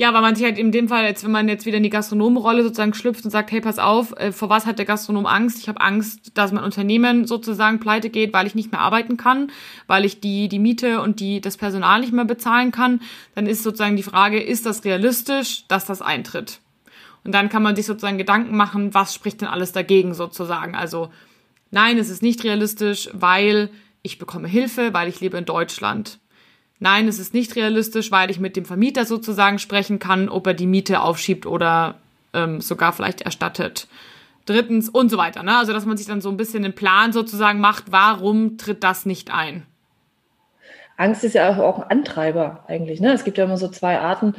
[0.00, 1.90] Ja, weil man sich halt in dem Fall, jetzt, wenn man jetzt wieder in die
[1.90, 5.58] Gastronomenrolle sozusagen schlüpft und sagt, hey, pass auf, äh, vor was hat der Gastronom Angst?
[5.58, 9.50] Ich habe Angst, dass mein Unternehmen sozusagen pleite geht, weil ich nicht mehr arbeiten kann,
[9.88, 13.00] weil ich die, die Miete und die, das Personal nicht mehr bezahlen kann.
[13.34, 16.60] Dann ist sozusagen die Frage, ist das realistisch, dass das eintritt?
[17.24, 20.76] Und dann kann man sich sozusagen Gedanken machen, was spricht denn alles dagegen sozusagen?
[20.76, 21.10] Also,
[21.70, 23.70] nein, es ist nicht realistisch, weil
[24.02, 26.18] ich bekomme Hilfe, weil ich lebe in Deutschland.
[26.80, 30.54] Nein, es ist nicht realistisch, weil ich mit dem Vermieter sozusagen sprechen kann, ob er
[30.54, 31.96] die Miete aufschiebt oder
[32.32, 33.88] ähm, sogar vielleicht erstattet.
[34.46, 35.42] Drittens und so weiter.
[35.42, 35.56] Ne?
[35.56, 39.06] Also, dass man sich dann so ein bisschen einen Plan sozusagen macht, warum tritt das
[39.06, 39.66] nicht ein?
[40.96, 43.00] Angst ist ja auch ein Antreiber eigentlich.
[43.00, 43.12] Ne?
[43.12, 44.34] Es gibt ja immer so zwei Arten.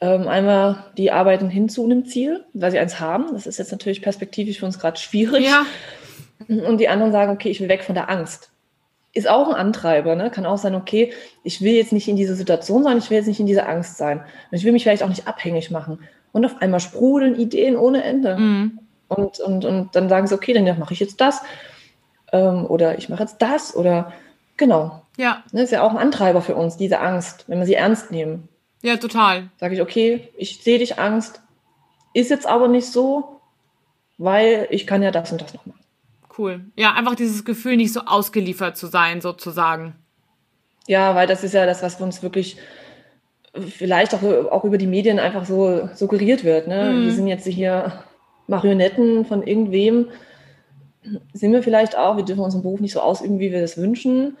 [0.00, 3.32] Ähm, einmal, die arbeiten hin zu einem Ziel, weil sie eins haben.
[3.32, 5.44] Das ist jetzt natürlich perspektivisch für uns gerade schwierig.
[5.44, 5.66] Ja.
[6.48, 8.50] Und die anderen sagen, okay, ich will weg von der Angst
[9.12, 10.30] ist auch ein Antreiber, ne?
[10.30, 11.12] Kann auch sein, okay,
[11.42, 13.96] ich will jetzt nicht in diese Situation sein, ich will jetzt nicht in dieser Angst
[13.96, 14.18] sein.
[14.18, 16.00] Und ich will mich vielleicht auch nicht abhängig machen.
[16.32, 18.36] Und auf einmal sprudeln Ideen ohne Ende.
[18.36, 18.78] Mhm.
[19.08, 21.42] Und, und, und dann sagen sie, okay, dann mache ich jetzt das.
[22.32, 23.74] Ähm, oder ich mache jetzt das.
[23.74, 24.12] Oder
[24.56, 25.02] genau.
[25.16, 25.42] Ja.
[25.46, 28.12] Das ne, ist ja auch ein Antreiber für uns, diese Angst, wenn wir sie ernst
[28.12, 28.48] nehmen.
[28.82, 29.50] Ja, total.
[29.58, 31.42] Sage ich, okay, ich sehe dich Angst,
[32.14, 33.40] ist jetzt aber nicht so,
[34.18, 35.79] weil ich kann ja das und das noch machen
[36.38, 36.60] cool.
[36.76, 39.94] Ja, einfach dieses Gefühl, nicht so ausgeliefert zu sein, sozusagen.
[40.86, 42.56] Ja, weil das ist ja das, was uns wirklich
[43.54, 46.68] vielleicht auch, auch über die Medien einfach so suggeriert wird.
[46.68, 46.92] Ne?
[46.92, 47.04] Mhm.
[47.04, 48.04] Wir sind jetzt hier
[48.46, 50.08] Marionetten von irgendwem.
[51.32, 54.36] Sind wir vielleicht auch, wir dürfen unseren Beruf nicht so ausüben, wie wir das wünschen.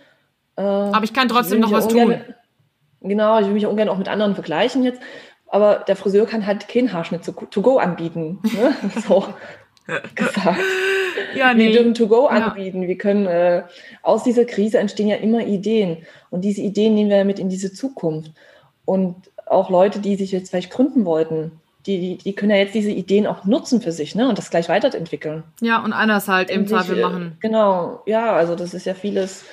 [0.56, 2.34] Äh, Aber ich kann trotzdem noch was ungern, tun.
[3.00, 5.00] Genau, ich will mich ungern auch mit anderen vergleichen jetzt.
[5.46, 8.38] Aber der Friseur kann halt keinen Haarschnitt to, to go anbieten.
[8.42, 8.74] Ne?
[9.06, 9.24] so
[10.14, 10.58] gesagt
[11.34, 11.68] ja, nee.
[11.68, 12.82] Wir dürfen To-Go anbieten.
[12.82, 12.88] Ja.
[12.88, 13.62] Wir können, äh,
[14.02, 15.98] aus dieser Krise entstehen ja immer Ideen.
[16.30, 18.32] Und diese Ideen nehmen wir mit in diese Zukunft.
[18.84, 19.16] Und
[19.46, 21.52] auch Leute, die sich jetzt vielleicht gründen wollten,
[21.86, 24.28] die, die, die können ja jetzt diese Ideen auch nutzen für sich ne?
[24.28, 25.44] und das gleich weiterentwickeln.
[25.60, 27.36] Ja, und anders halt im Zweifel äh, machen.
[27.40, 29.44] Genau, ja, also das ist ja vieles.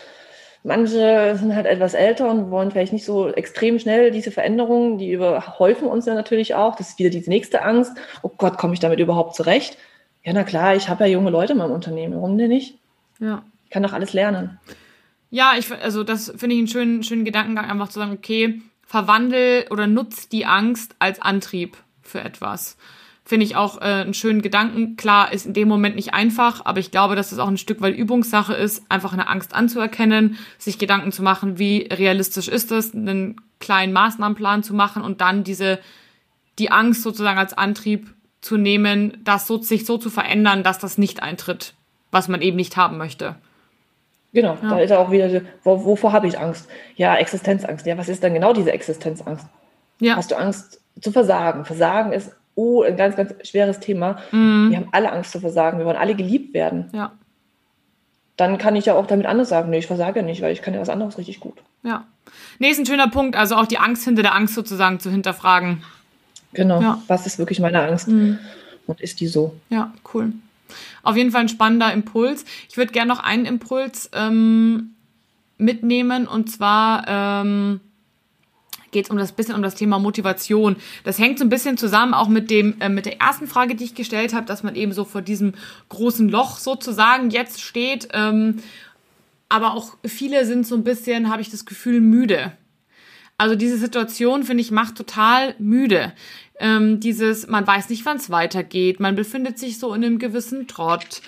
[0.63, 5.11] Manche sind halt etwas älter und wollen vielleicht nicht so extrem schnell diese Veränderungen, die
[5.11, 6.75] überhäufen uns ja natürlich auch.
[6.75, 7.93] Das ist wieder diese nächste Angst.
[8.21, 9.77] Oh Gott, komme ich damit überhaupt zurecht?
[10.28, 12.13] Ja, na klar, ich habe ja junge Leute in meinem Unternehmen.
[12.15, 12.78] Warum denn nicht?
[13.17, 13.43] Ja.
[13.63, 14.59] Ich kann doch alles lernen.
[15.30, 19.67] Ja, ich, also das finde ich einen schönen, schönen Gedankengang, einfach zu sagen, okay, verwandel
[19.69, 22.75] oder nutz die Angst als Antrieb für etwas.
[23.23, 24.97] Finde ich auch äh, einen schönen Gedanken.
[24.97, 27.80] Klar, ist in dem Moment nicht einfach, aber ich glaube, dass es auch ein Stück
[27.80, 32.93] weit Übungssache ist, einfach eine Angst anzuerkennen, sich Gedanken zu machen, wie realistisch ist es,
[32.93, 35.80] einen kleinen Maßnahmenplan zu machen und dann diese,
[36.59, 40.97] die Angst sozusagen als Antrieb zu nehmen, das so, sich so zu verändern, dass das
[40.97, 41.73] nicht eintritt,
[42.11, 43.35] was man eben nicht haben möchte.
[44.33, 44.69] Genau, ja.
[44.69, 46.67] da ist auch wieder, wo, wovor habe ich Angst?
[46.95, 47.85] Ja, Existenzangst.
[47.85, 49.47] Ja, was ist dann genau diese Existenzangst?
[49.99, 50.15] Ja.
[50.15, 51.65] Hast du Angst zu versagen?
[51.65, 54.17] Versagen ist oh, ein ganz, ganz schweres Thema.
[54.31, 54.69] Mhm.
[54.69, 55.77] Wir haben alle Angst zu versagen.
[55.77, 56.89] Wir wollen alle geliebt werden.
[56.93, 57.13] Ja.
[58.35, 60.73] Dann kann ich ja auch damit anders sagen, nee, ich versage nicht, weil ich kann
[60.73, 61.57] ja was anderes richtig gut.
[61.83, 62.05] Ja.
[62.59, 63.35] Nee, ist ein schöner Punkt.
[63.35, 65.83] Also auch die Angst hinter der Angst sozusagen zu hinterfragen.
[66.58, 66.82] Genau.
[66.82, 67.01] Ja.
[67.05, 68.08] Was ist wirklich meine Angst?
[68.08, 68.39] Mhm.
[68.88, 69.55] Und ist die so?
[69.70, 70.34] Ja, cool.
[71.03, 72.45] Auf jeden Fall ein spannender Impuls.
[72.68, 74.95] Ich würde gerne noch einen Impuls ähm,
[75.60, 77.80] mitnehmen und zwar ähm,
[78.89, 80.78] geht es um das bisschen um das Thema Motivation.
[81.03, 83.84] Das hängt so ein bisschen zusammen auch mit dem äh, mit der ersten Frage, die
[83.84, 85.53] ich gestellt habe, dass man eben so vor diesem
[85.89, 88.08] großen Loch sozusagen jetzt steht.
[88.14, 88.64] Ähm,
[89.47, 92.51] aber auch viele sind so ein bisschen, habe ich das Gefühl, müde.
[93.38, 96.14] Also diese Situation, finde ich, macht total müde.
[96.60, 100.68] Ähm, dieses, man weiß nicht, wann es weitergeht, man befindet sich so in einem gewissen
[100.68, 101.22] Trott.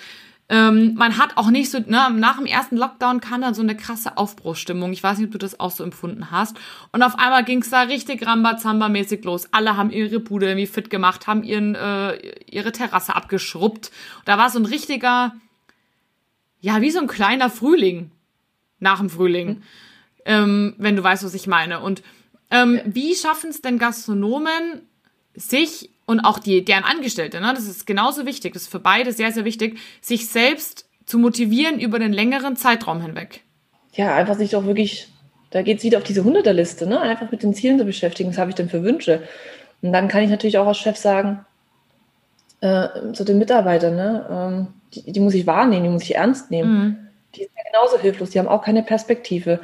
[0.50, 3.76] Ähm, man hat auch nicht so, ne, nach dem ersten Lockdown kam dann so eine
[3.76, 4.92] krasse Aufbruchsstimmung.
[4.92, 6.58] Ich weiß nicht, ob du das auch so empfunden hast.
[6.90, 9.46] Und auf einmal ging es da richtig Rambazamba-mäßig los.
[9.52, 12.16] Alle haben ihre Bude irgendwie fit gemacht, haben ihren, äh,
[12.50, 13.92] ihre Terrasse abgeschrubbt.
[14.18, 15.36] Und da war so ein richtiger,
[16.60, 18.10] ja, wie so ein kleiner Frühling
[18.80, 19.48] nach dem Frühling.
[19.48, 19.62] Mhm.
[20.24, 21.78] Ähm, wenn du weißt, was ich meine.
[21.78, 22.02] Und
[22.50, 24.82] ähm, wie schaffen es denn Gastronomen,
[25.40, 29.12] sich und auch die, deren Angestellte, ne, das ist genauso wichtig, das ist für beide
[29.12, 33.42] sehr, sehr wichtig, sich selbst zu motivieren über den längeren Zeitraum hinweg.
[33.94, 35.08] Ja, einfach sich doch wirklich,
[35.50, 37.00] da geht es wieder auf diese Hunderterliste, ne?
[37.00, 39.22] einfach mit den Zielen zu beschäftigen, was habe ich denn für Wünsche?
[39.82, 41.44] Und dann kann ich natürlich auch als Chef sagen,
[42.60, 44.26] äh, zu den Mitarbeitern, ne?
[44.30, 46.72] Ähm, die, die, muss ich wahrnehmen, die muss ich ernst nehmen.
[46.72, 46.96] Mhm.
[47.34, 49.60] Die sind ja genauso hilflos, die haben auch keine Perspektive.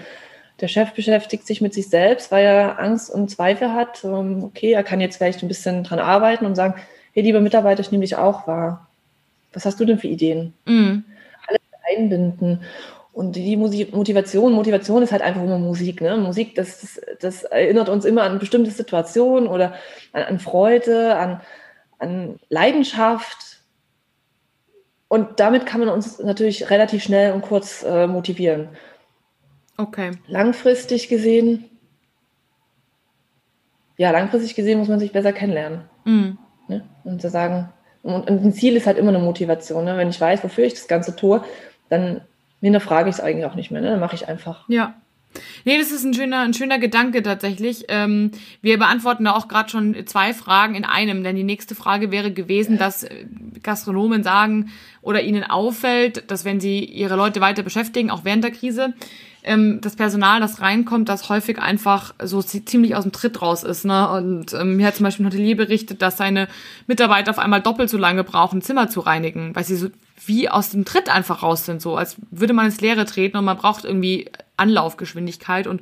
[0.61, 4.05] Der Chef beschäftigt sich mit sich selbst, weil er Angst und Zweifel hat.
[4.05, 6.75] Ähm, okay, er kann jetzt vielleicht ein bisschen dran arbeiten und sagen,
[7.13, 8.89] hey, lieber Mitarbeiter, ich nehme dich auch wahr.
[9.53, 10.55] Was hast du denn für Ideen?
[10.65, 11.05] Mhm.
[11.47, 11.61] Alles
[11.95, 12.63] einbinden.
[13.13, 16.03] Und die Motivation, Motivation ist halt einfach immer Musik.
[16.03, 16.19] Ne?
[16.19, 19.75] Musik, das, das, das erinnert uns immer an bestimmte Situationen oder
[20.13, 21.41] an, an Freude, an,
[21.99, 23.63] an Leidenschaft.
[25.09, 28.69] Und damit kann man uns natürlich relativ schnell und kurz äh, motivieren.
[29.77, 30.13] Okay.
[30.27, 31.65] Langfristig gesehen,
[33.97, 35.83] ja, langfristig gesehen muss man sich besser kennenlernen.
[36.05, 36.39] Mhm.
[36.69, 36.85] Ne?
[37.05, 37.71] Und zu sagen,
[38.03, 39.85] und, und, ein Ziel ist halt immer eine Motivation.
[39.85, 39.97] Ne?
[39.97, 41.43] Wenn ich weiß, wofür ich das Ganze tue,
[41.89, 42.21] dann
[42.61, 43.81] hinterfrage ich es eigentlich auch nicht mehr.
[43.81, 43.91] Ne?
[43.91, 44.69] Dann mache ich einfach.
[44.69, 44.95] Ja.
[45.65, 47.85] Nee, das ist ein schöner, ein schöner Gedanke tatsächlich.
[47.89, 48.31] Ähm,
[48.63, 52.33] wir beantworten da auch gerade schon zwei Fragen in einem, denn die nächste Frage wäre
[52.33, 53.07] gewesen, dass
[53.63, 54.71] Gastronomen sagen
[55.03, 58.95] oder ihnen auffällt, dass wenn sie ihre Leute weiter beschäftigen, auch während der Krise,
[59.47, 63.85] ähm, das Personal, das reinkommt, das häufig einfach so ziemlich aus dem Tritt raus ist.
[63.85, 64.11] Ne?
[64.11, 66.49] Und ähm, mir hat zum Beispiel ein Hotelier berichtet, dass seine
[66.87, 69.89] Mitarbeiter auf einmal doppelt so lange brauchen, Zimmer zu reinigen, weil sie so
[70.27, 73.45] wie aus dem Tritt einfach raus sind, so als würde man ins Leere treten und
[73.45, 75.67] man braucht irgendwie Anlaufgeschwindigkeit.
[75.67, 75.81] Und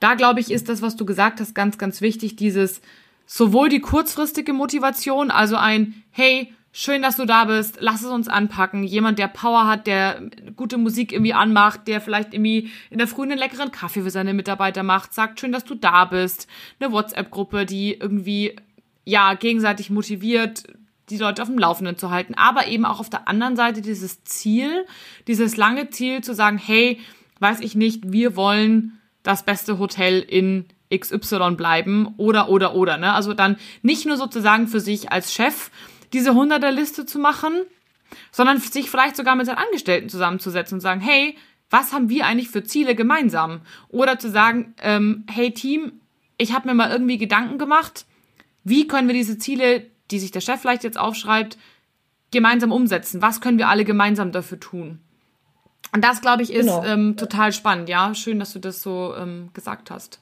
[0.00, 2.80] da glaube ich, ist das, was du gesagt hast, ganz, ganz wichtig, dieses
[3.26, 7.78] sowohl die kurzfristige Motivation, also ein, hey, Schön, dass du da bist.
[7.80, 8.84] Lass es uns anpacken.
[8.84, 10.22] Jemand, der Power hat, der
[10.54, 14.34] gute Musik irgendwie anmacht, der vielleicht irgendwie in der Früh einen leckeren Kaffee für seine
[14.34, 16.46] Mitarbeiter macht, sagt schön, dass du da bist.
[16.78, 18.54] Eine WhatsApp-Gruppe, die irgendwie,
[19.04, 20.64] ja, gegenseitig motiviert,
[21.08, 22.34] die Leute auf dem Laufenden zu halten.
[22.34, 24.84] Aber eben auch auf der anderen Seite dieses Ziel,
[25.26, 27.00] dieses lange Ziel zu sagen, hey,
[27.40, 33.12] weiß ich nicht, wir wollen das beste Hotel in XY bleiben oder, oder, oder, ne?
[33.12, 35.70] Also dann nicht nur sozusagen für sich als Chef,
[36.12, 37.62] diese Hunderterliste zu machen,
[38.32, 41.36] sondern sich vielleicht sogar mit seinen Angestellten zusammenzusetzen und sagen, hey,
[41.70, 43.60] was haben wir eigentlich für Ziele gemeinsam?
[43.88, 46.00] Oder zu sagen, ähm, hey Team,
[46.38, 48.06] ich habe mir mal irgendwie Gedanken gemacht,
[48.64, 51.58] wie können wir diese Ziele, die sich der Chef vielleicht jetzt aufschreibt,
[52.30, 53.22] gemeinsam umsetzen?
[53.22, 55.00] Was können wir alle gemeinsam dafür tun?
[55.92, 56.84] Und das, glaube ich, ist genau.
[56.84, 58.14] ähm, total spannend, ja.
[58.14, 60.20] Schön, dass du das so ähm, gesagt hast.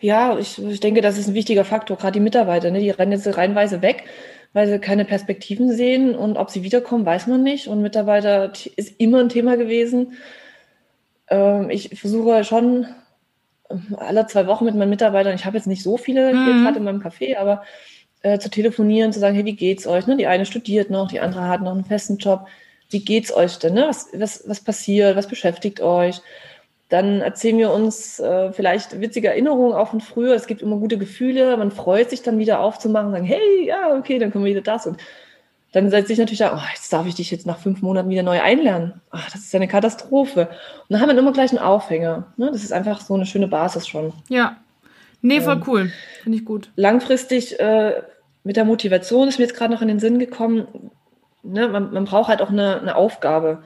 [0.00, 1.96] Ja, ich, ich denke, das ist ein wichtiger Faktor.
[1.96, 4.04] Gerade die Mitarbeiter, ne, die rennen jetzt reinweise weg
[4.52, 7.68] weil sie keine Perspektiven sehen und ob sie wiederkommen, weiß man nicht.
[7.68, 10.14] Und Mitarbeiter ist immer ein Thema gewesen.
[11.28, 12.86] Ähm, ich versuche schon
[13.70, 16.64] ähm, alle zwei Wochen mit meinen Mitarbeitern, ich habe jetzt nicht so viele mhm.
[16.64, 17.62] gerade in meinem Café, aber
[18.22, 20.06] äh, zu telefonieren, zu sagen, hey, wie geht's euch?
[20.06, 20.16] Ne?
[20.16, 22.46] Die eine studiert noch, die andere hat noch einen festen Job.
[22.90, 23.74] Wie geht's euch denn?
[23.74, 23.86] Ne?
[23.88, 25.16] Was, was, was passiert?
[25.16, 26.20] Was beschäftigt euch?
[26.92, 30.34] Dann erzählen wir uns äh, vielleicht witzige Erinnerungen auch von früher.
[30.34, 31.56] Es gibt immer gute Gefühle.
[31.56, 34.86] Man freut sich dann wieder aufzumachen, sagen, hey, ja, okay, dann können wir wieder das.
[34.86, 34.98] Und
[35.72, 38.22] dann setze ich natürlich da, oh, jetzt darf ich dich jetzt nach fünf Monaten wieder
[38.22, 39.00] neu einlernen.
[39.10, 40.50] Ach, das ist ja eine Katastrophe.
[40.50, 42.26] Und dann haben wir immer gleich einen Aufhänger.
[42.36, 42.50] Ne?
[42.52, 44.12] Das ist einfach so eine schöne Basis schon.
[44.28, 44.58] Ja.
[45.22, 45.92] Nee, voll ähm, cool.
[46.22, 46.72] Finde ich gut.
[46.76, 48.02] Langfristig äh,
[48.44, 50.66] mit der Motivation ist mir jetzt gerade noch in den Sinn gekommen,
[51.42, 51.68] ne?
[51.68, 53.62] man, man braucht halt auch eine, eine Aufgabe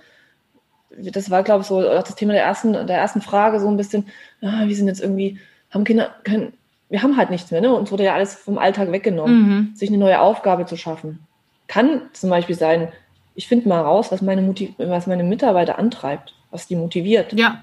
[0.99, 3.77] das war, glaube ich, so auch das Thema der ersten, der ersten Frage, so ein
[3.77, 4.07] bisschen,
[4.43, 5.39] ah, wir sind jetzt irgendwie,
[5.71, 6.53] haben Kinder, können,
[6.89, 7.75] wir haben halt nichts mehr, ne?
[7.75, 9.73] Uns wurde ja alles vom Alltag weggenommen, mhm.
[9.75, 11.21] sich eine neue Aufgabe zu schaffen.
[11.67, 12.93] Kann zum Beispiel sein,
[13.35, 17.33] ich finde mal raus, was meine, Motiv was meine Mitarbeiter antreibt, was die motiviert.
[17.33, 17.63] Ja.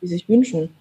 [0.00, 0.74] Die sich wünschen.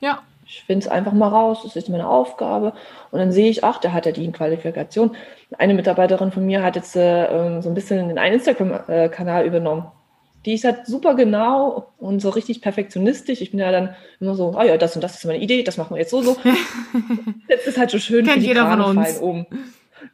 [0.00, 0.20] Ja.
[0.46, 2.72] Ich finde es einfach mal raus, das ist meine Aufgabe.
[3.10, 5.14] Und dann sehe ich, ach, der hat ja die Qualifikation.
[5.58, 9.86] Eine Mitarbeiterin von mir hat jetzt äh, so ein bisschen den einen Instagram-Kanal übernommen.
[10.48, 13.40] Die ist halt super genau und so richtig perfektionistisch.
[13.40, 15.76] Ich bin ja dann immer so, ah ja, das und das ist meine Idee, das
[15.76, 16.36] machen wir jetzt so, so.
[17.48, 19.20] jetzt ist halt so schön Kennt jeder von uns.
[19.20, 19.46] oben.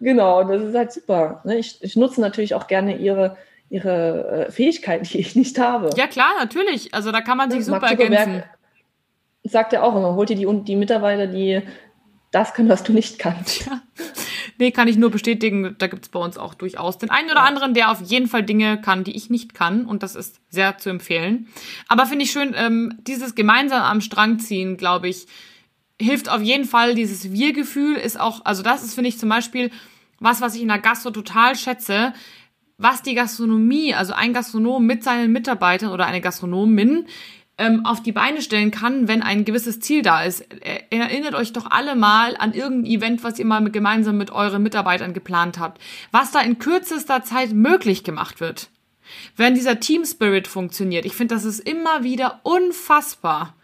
[0.00, 1.40] Genau, das ist halt super.
[1.44, 1.58] Ne?
[1.58, 3.36] Ich, ich nutze natürlich auch gerne ihre,
[3.70, 5.90] ihre äh, Fähigkeiten, die ich nicht habe.
[5.96, 6.92] Ja, klar, natürlich.
[6.92, 8.42] Also da kann man sich super ergänzen
[9.44, 11.62] sagt er auch immer, holt dir die, die Mitarbeiter, die
[12.30, 13.66] das können, was du nicht kannst.
[13.66, 13.82] Ja.
[14.58, 15.74] Nee, kann ich nur bestätigen.
[15.78, 18.42] Da gibt es bei uns auch durchaus den einen oder anderen, der auf jeden Fall
[18.42, 19.84] Dinge kann, die ich nicht kann.
[19.84, 21.48] Und das ist sehr zu empfehlen.
[21.88, 25.26] Aber finde ich schön, ähm, dieses gemeinsam am Strang ziehen, glaube ich,
[26.00, 26.94] hilft auf jeden Fall.
[26.94, 29.70] Dieses Wir-Gefühl ist auch, also das ist, finde ich, zum Beispiel
[30.20, 32.12] was, was ich in der Gastro total schätze.
[32.76, 37.06] Was die Gastronomie, also ein Gastronom mit seinen Mitarbeitern oder eine Gastronomin
[37.56, 40.44] ähm, auf die Beine stellen kann, wenn ein gewisses Ziel da ist.
[40.90, 44.62] Erinnert euch doch alle mal an irgendein Event, was ihr mal mit, gemeinsam mit euren
[44.62, 45.80] Mitarbeitern geplant habt.
[46.10, 48.70] Was da in kürzester Zeit möglich gemacht wird.
[49.36, 51.04] Wenn dieser Team Spirit funktioniert.
[51.04, 53.54] Ich finde, das ist immer wieder unfassbar.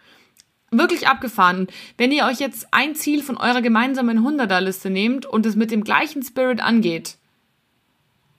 [0.69, 1.67] Wirklich abgefahren.
[1.97, 5.83] Wenn ihr euch jetzt ein Ziel von eurer gemeinsamen Hunderterliste nehmt und es mit dem
[5.83, 7.17] gleichen Spirit angeht,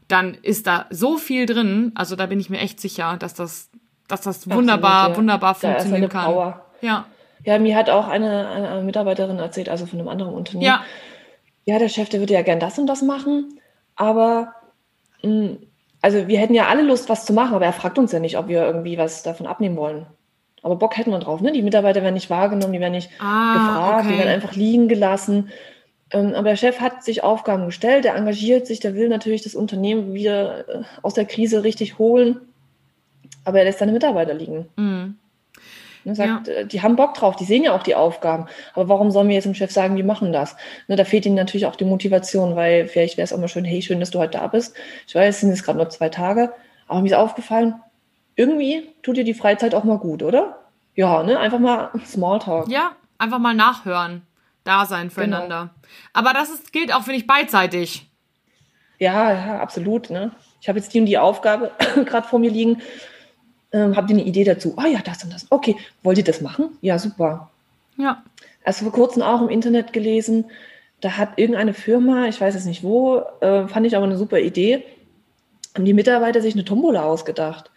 [0.09, 1.93] dann ist da so viel drin.
[1.95, 3.71] Also da bin ich mir echt sicher, dass das
[4.13, 5.19] dass das wunderbar, Absolut, ja.
[5.19, 6.25] wunderbar funktionieren kann.
[6.27, 6.67] Power.
[6.83, 7.07] Ja.
[7.45, 10.67] Ja, mir hat auch eine, eine, Mitarbeiterin erzählt, also von einem anderen Unternehmen.
[10.67, 10.83] Ja.
[11.65, 13.61] Ja, der Chef, der würde ja gern das und das machen,
[13.97, 14.55] aber
[15.23, 15.59] mh, hm,
[16.01, 18.37] also wir hätten ja alle Lust, was zu machen, aber er fragt uns ja nicht,
[18.37, 20.07] ob wir irgendwie was davon abnehmen wollen.
[20.61, 21.53] Aber Bock hätten wir drauf, ne?
[21.53, 24.13] Die Mitarbeiter werden nicht wahrgenommen, die werden nicht ah, gefragt, okay.
[24.13, 25.51] die werden einfach liegen gelassen.
[26.11, 29.55] Ähm, aber der Chef hat sich Aufgaben gestellt, der engagiert sich, der will natürlich das
[29.55, 32.41] Unternehmen wieder äh, aus der Krise richtig holen
[33.45, 34.69] aber er lässt seine Mitarbeiter liegen.
[34.77, 35.17] Mhm.
[36.05, 36.55] Und sagt, ja.
[36.55, 38.47] Äh, die haben Bock drauf, die sehen ja auch die Aufgaben.
[38.75, 40.57] Aber warum sollen wir jetzt dem Chef sagen, die machen das?
[40.89, 43.65] Ne, da fehlt ihnen natürlich auch die Motivation, weil vielleicht wäre es auch mal schön,
[43.65, 44.75] hey, schön, dass du heute da bist.
[45.07, 46.53] Ich weiß, es sind jetzt gerade nur zwei Tage,
[46.89, 47.75] aber mir ist aufgefallen,
[48.35, 50.59] irgendwie tut dir die Freizeit auch mal gut, oder?
[50.95, 51.39] Ja, ne?
[51.39, 52.69] Einfach mal Smalltalk.
[52.69, 54.23] Ja, einfach mal nachhören.
[54.65, 55.71] Da sein füreinander.
[55.73, 55.89] Genau.
[56.13, 58.09] Aber das ist, gilt auch, finde ich, beidseitig.
[58.99, 60.11] Ja, ja, absolut.
[60.11, 60.31] Ne?
[60.61, 61.73] Ich habe jetzt die und die Aufgabe
[62.05, 62.81] gerade vor mir liegen
[63.73, 64.75] ähm, habt ihr eine Idee dazu?
[64.77, 65.47] Oh ja, das und das.
[65.51, 66.71] Okay, wollt ihr das machen?
[66.81, 67.51] Ja, super.
[67.97, 68.23] Ja.
[68.65, 70.47] Also vor kurzem auch im Internet gelesen,
[71.01, 74.39] da hat irgendeine Firma, ich weiß es nicht wo, äh, fand ich aber eine super
[74.39, 74.85] Idee,
[75.75, 77.71] haben die Mitarbeiter sich eine Tombola ausgedacht.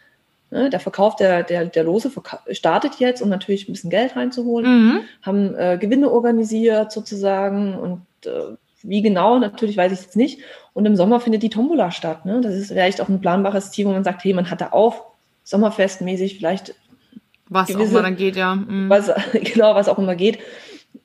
[0.51, 2.11] Ne, der Verkauf der, der, der Lose
[2.51, 4.99] startet jetzt, um natürlich ein bisschen Geld reinzuholen, mhm.
[5.23, 10.39] haben äh, Gewinne organisiert sozusagen und äh, wie genau, natürlich weiß ich jetzt nicht.
[10.73, 12.25] Und im Sommer findet die Tombola statt.
[12.25, 12.41] Ne?
[12.41, 15.14] Das ist vielleicht auch ein planbares Ziel, wo man sagt, hey, man hat da auch
[15.45, 16.75] Sommerfestmäßig vielleicht.
[17.47, 18.55] Was gewisse, auch immer dann geht, ja.
[18.55, 18.89] Mhm.
[18.89, 20.39] Was, genau, was auch immer geht.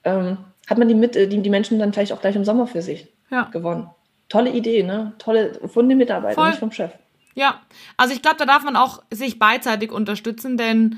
[0.03, 0.37] Ähm,
[0.67, 3.07] hat man die, mit, die, die Menschen dann vielleicht auch gleich im Sommer für sich
[3.29, 3.43] ja.
[3.43, 3.89] gewonnen.
[4.27, 5.13] Tolle Idee, ne?
[5.19, 6.49] Tolle von den Mitarbeitern, Voll.
[6.49, 6.91] nicht vom Chef.
[7.35, 7.61] Ja,
[7.97, 10.97] also ich glaube, da darf man auch sich beidseitig unterstützen, denn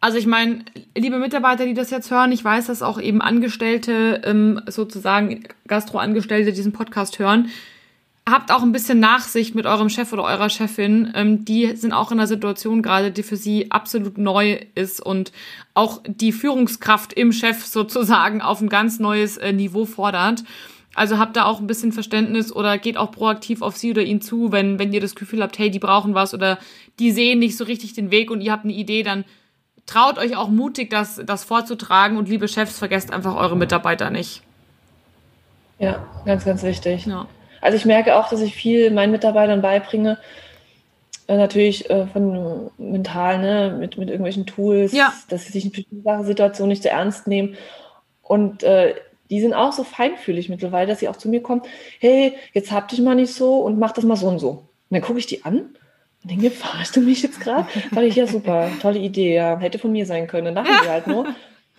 [0.00, 0.64] also ich meine,
[0.96, 6.52] liebe Mitarbeiter, die das jetzt hören, ich weiß, dass auch eben Angestellte, ähm, sozusagen Gastroangestellte
[6.52, 7.50] diesen Podcast hören
[8.28, 11.12] habt auch ein bisschen Nachsicht mit eurem Chef oder eurer Chefin.
[11.14, 15.32] Ähm, die sind auch in einer Situation gerade, die für sie absolut neu ist und
[15.74, 20.44] auch die Führungskraft im Chef sozusagen auf ein ganz neues äh, Niveau fordert.
[20.94, 24.20] Also habt da auch ein bisschen Verständnis oder geht auch proaktiv auf sie oder ihn
[24.20, 26.58] zu, wenn, wenn ihr das Gefühl habt, hey, die brauchen was oder
[26.98, 29.24] die sehen nicht so richtig den Weg und ihr habt eine Idee, dann
[29.86, 34.42] traut euch auch mutig, das, das vorzutragen und liebe Chefs, vergesst einfach eure Mitarbeiter nicht.
[35.78, 37.06] Ja, ganz, ganz wichtig.
[37.06, 37.26] Ja.
[37.62, 40.18] Also ich merke auch, dass ich viel meinen Mitarbeitern beibringe,
[41.28, 45.12] äh, natürlich äh, von mental, ne, mit, mit irgendwelchen Tools, ja.
[45.28, 47.56] dass sie sich in bestimmten Situationen nicht so ernst nehmen.
[48.22, 48.94] Und äh,
[49.30, 51.62] die sind auch so feinfühlig mittlerweile, dass sie auch zu mir kommen,
[52.00, 54.50] hey, jetzt hab dich mal nicht so und mach das mal so und so.
[54.50, 55.76] Und dann gucke ich die an
[56.22, 57.66] und denke, verarschst du mich jetzt gerade?
[57.92, 60.54] Sag ich, ja super, tolle Idee, ja, hätte von mir sein können.
[60.54, 61.26] Dann lachen die halt nur.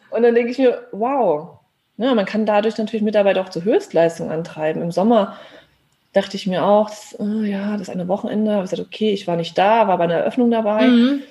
[0.09, 1.57] Und dann denke ich mir, wow,
[1.97, 4.83] ja, man kann dadurch natürlich Mitarbeiter auch zur Höchstleistung antreiben.
[4.83, 5.39] Im Sommer
[6.13, 9.27] dachte ich mir auch, das, oh, ja, das eine Wochenende, habe ich gesagt, okay, ich
[9.27, 10.87] war nicht da, war bei einer Eröffnung dabei.
[10.87, 11.23] Mhm.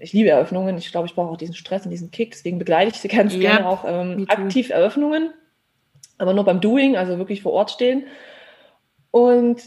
[0.00, 0.78] Ich liebe Eröffnungen.
[0.78, 2.32] Ich glaube, ich brauche auch diesen Stress und diesen Kick.
[2.32, 5.30] Deswegen begleite ich sie ganz ja, gerne auch ähm, aktiv Eröffnungen.
[6.18, 8.04] Aber nur beim Doing, also wirklich vor Ort stehen.
[9.10, 9.62] Und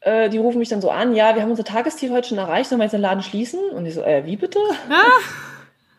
[0.00, 2.70] äh, die rufen mich dann so an, ja, wir haben unser Tagesziel heute schon erreicht,
[2.70, 3.60] sollen wir jetzt den Laden schließen?
[3.70, 4.58] Und ich so, äh, wie bitte?
[4.88, 5.04] Ah.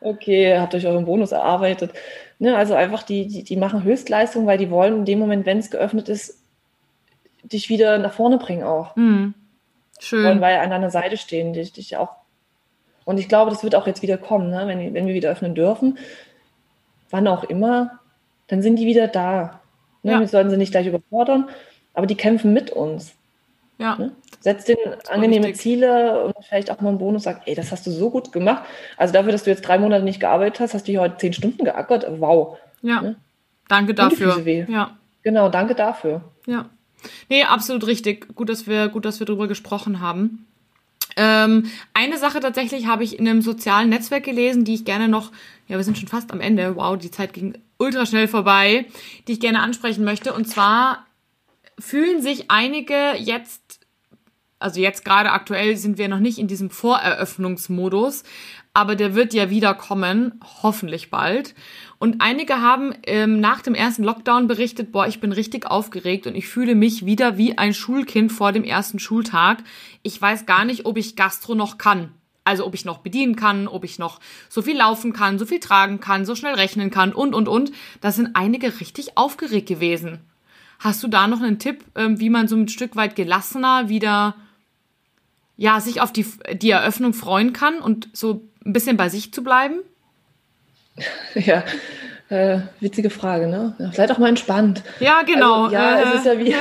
[0.06, 1.92] Okay, habt euch euren Bonus erarbeitet.
[2.38, 5.60] Ne, also einfach, die, die, die machen Höchstleistung, weil die wollen in dem Moment, wenn
[5.60, 6.43] es geöffnet ist,
[7.44, 8.96] dich wieder nach vorne bringen auch.
[8.96, 9.34] Mhm.
[10.12, 10.42] Wollen, Schön.
[10.42, 12.10] weil an deiner Seite stehen, dich, dich auch.
[13.06, 14.64] Und ich glaube, das wird auch jetzt wieder kommen, ne?
[14.68, 15.98] wenn, wenn wir wieder öffnen dürfen,
[17.10, 18.00] wann auch immer,
[18.48, 19.62] dann sind die wieder da.
[20.04, 20.14] Ne?
[20.14, 20.20] Ja.
[20.20, 21.50] Wir sollten sie nicht gleich überfordern,
[21.94, 23.14] aber die kämpfen mit uns.
[23.78, 23.96] Ja.
[23.98, 24.12] Ne?
[24.40, 24.78] Setzt den
[25.10, 25.62] angenehme richtig.
[25.62, 28.64] Ziele und vielleicht auch mal einen Bonus, sagt, ey, das hast du so gut gemacht.
[28.98, 31.34] Also dafür, dass du jetzt drei Monate nicht gearbeitet hast, hast du hier heute zehn
[31.34, 32.06] Stunden geackert.
[32.20, 32.58] Wow.
[32.82, 33.02] Ja.
[33.02, 33.16] Ne?
[33.68, 34.42] Danke dafür.
[34.46, 34.98] Ja.
[35.24, 36.22] Genau, danke dafür.
[36.46, 36.70] Ja.
[37.30, 38.36] Nee, absolut richtig.
[38.36, 40.46] Gut, dass wir, gut, dass wir drüber gesprochen haben.
[41.16, 45.32] Ähm, eine Sache tatsächlich habe ich in einem sozialen Netzwerk gelesen, die ich gerne noch,
[45.68, 48.86] ja, wir sind schon fast am Ende, wow, die Zeit ging ultra schnell vorbei,
[49.28, 50.34] die ich gerne ansprechen möchte.
[50.34, 51.06] Und zwar
[51.78, 53.80] fühlen sich einige jetzt,
[54.60, 58.24] also jetzt gerade aktuell sind wir noch nicht in diesem Voreröffnungsmodus,
[58.74, 61.54] aber der wird ja wieder kommen, hoffentlich bald.
[62.04, 66.36] Und einige haben ähm, nach dem ersten Lockdown berichtet, boah, ich bin richtig aufgeregt und
[66.36, 69.64] ich fühle mich wieder wie ein Schulkind vor dem ersten Schultag.
[70.02, 72.12] Ich weiß gar nicht, ob ich Gastro noch kann.
[72.44, 75.62] Also ob ich noch bedienen kann, ob ich noch so viel laufen kann, so viel
[75.62, 77.72] tragen kann, so schnell rechnen kann und, und, und.
[78.02, 80.20] Da sind einige richtig aufgeregt gewesen.
[80.80, 84.36] Hast du da noch einen Tipp, ähm, wie man so ein Stück weit gelassener wieder
[85.56, 89.42] ja, sich auf die, die Eröffnung freuen kann und so ein bisschen bei sich zu
[89.42, 89.80] bleiben?
[91.36, 91.64] Ja,
[92.30, 93.76] äh, witzige Frage, ne?
[93.80, 94.84] Ja, Vielleicht auch mal entspannt.
[95.00, 95.64] Ja, genau.
[95.66, 96.56] Also, ja, Äh, es ist ja wie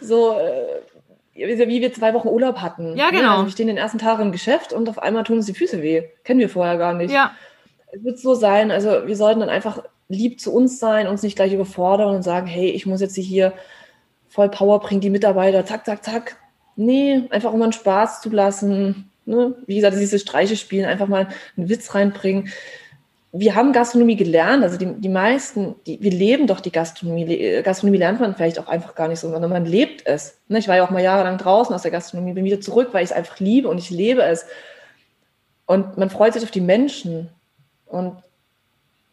[0.00, 2.96] so, äh, wie wir zwei Wochen Urlaub hatten.
[2.96, 3.18] Ja, ne?
[3.18, 3.32] genau.
[3.32, 5.82] Also wir stehen den ersten Tag im Geschäft und auf einmal tun uns die Füße
[5.82, 6.04] weh.
[6.24, 7.12] Kennen wir vorher gar nicht.
[7.12, 7.32] ja,
[7.92, 11.36] Es wird so sein, also wir sollten dann einfach lieb zu uns sein, uns nicht
[11.36, 13.52] gleich überfordern und sagen, hey, ich muss jetzt hier
[14.28, 16.36] voll Power bringen, die Mitarbeiter, zack, zack, zack.
[16.76, 19.10] Nee, einfach um einen Spaß zu lassen.
[19.24, 19.54] Ne?
[19.66, 22.48] Wie gesagt, diese Streiche spielen, einfach mal einen Witz reinbringen.
[23.38, 27.24] Wir haben Gastronomie gelernt, also die, die meisten, die, wir leben doch die Gastronomie.
[27.24, 30.38] Le- Gastronomie lernt man vielleicht auch einfach gar nicht so, sondern man lebt es.
[30.48, 30.58] Ne?
[30.58, 33.10] Ich war ja auch mal jahrelang draußen aus der Gastronomie, bin wieder zurück, weil ich
[33.10, 34.46] es einfach liebe und ich lebe es.
[35.66, 37.28] Und man freut sich auf die Menschen.
[37.86, 38.16] Und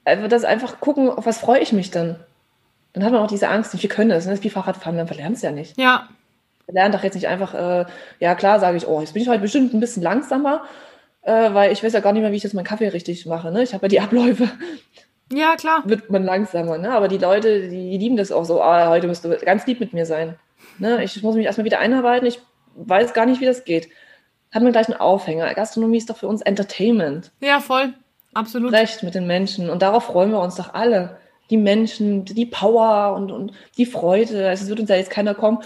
[0.05, 2.17] einfach das einfach gucken, auf was freue ich mich dann.
[2.93, 4.25] Dann hat man auch diese Angst nicht, wir können es.
[4.25, 4.31] Ne?
[4.31, 5.77] Das ist wie Fahrradfahren, man verlernt es ja nicht.
[5.79, 6.07] ja,
[6.67, 7.85] Man lernt doch jetzt nicht einfach, äh,
[8.19, 10.63] ja klar, sage ich, oh, jetzt bin ich heute bestimmt ein bisschen langsamer,
[11.23, 13.51] äh, weil ich weiß ja gar nicht mehr, wie ich jetzt meinen Kaffee richtig mache.
[13.51, 13.63] Ne?
[13.63, 14.49] Ich habe ja die Abläufe,
[15.31, 15.83] ja, klar.
[15.85, 16.77] wird man langsamer.
[16.77, 16.91] Ne?
[16.91, 19.93] Aber die Leute, die, lieben das auch so, ah, heute musst du ganz lieb mit
[19.93, 20.35] mir sein.
[20.79, 21.03] Ne?
[21.03, 22.39] Ich muss mich erstmal wieder einarbeiten, ich
[22.75, 23.89] weiß gar nicht, wie das geht.
[24.51, 25.51] Hat man gleich einen Aufhänger.
[25.53, 27.31] Gastronomie ist doch für uns Entertainment.
[27.39, 27.93] Ja, voll.
[28.33, 28.71] Absolut.
[28.71, 29.69] Recht mit den Menschen.
[29.69, 31.17] Und darauf freuen wir uns doch alle.
[31.49, 34.47] Die Menschen, die Power und, und die Freude.
[34.47, 35.59] Also es wird uns ja jetzt keiner kommen.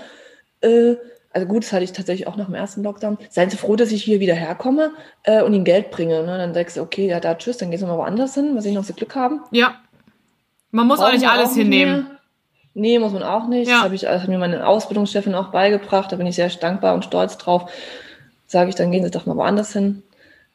[0.61, 0.95] Äh,
[1.37, 3.19] also gut, das hatte ich tatsächlich auch nach dem ersten Lockdown.
[3.29, 4.89] Seien Sie froh, dass ich hier wieder herkomme
[5.21, 6.23] äh, und Ihnen Geld bringe.
[6.23, 6.35] Ne?
[6.35, 8.73] Dann sagst du, okay, ja, da tschüss, dann gehen Sie mal woanders hin, was ich
[8.73, 9.41] noch so Glück haben.
[9.51, 9.75] Ja.
[10.71, 11.93] Man muss auch nicht alles auch hinnehmen.
[11.93, 12.19] mehr.
[12.73, 13.67] Nee, muss man auch nicht.
[13.67, 13.75] Ja.
[13.75, 16.11] Das, habe ich, das hat mir meine Ausbildungschefin auch beigebracht.
[16.11, 17.71] Da bin ich sehr dankbar und stolz drauf.
[18.47, 20.01] Sage ich, dann gehen Sie doch mal woanders hin.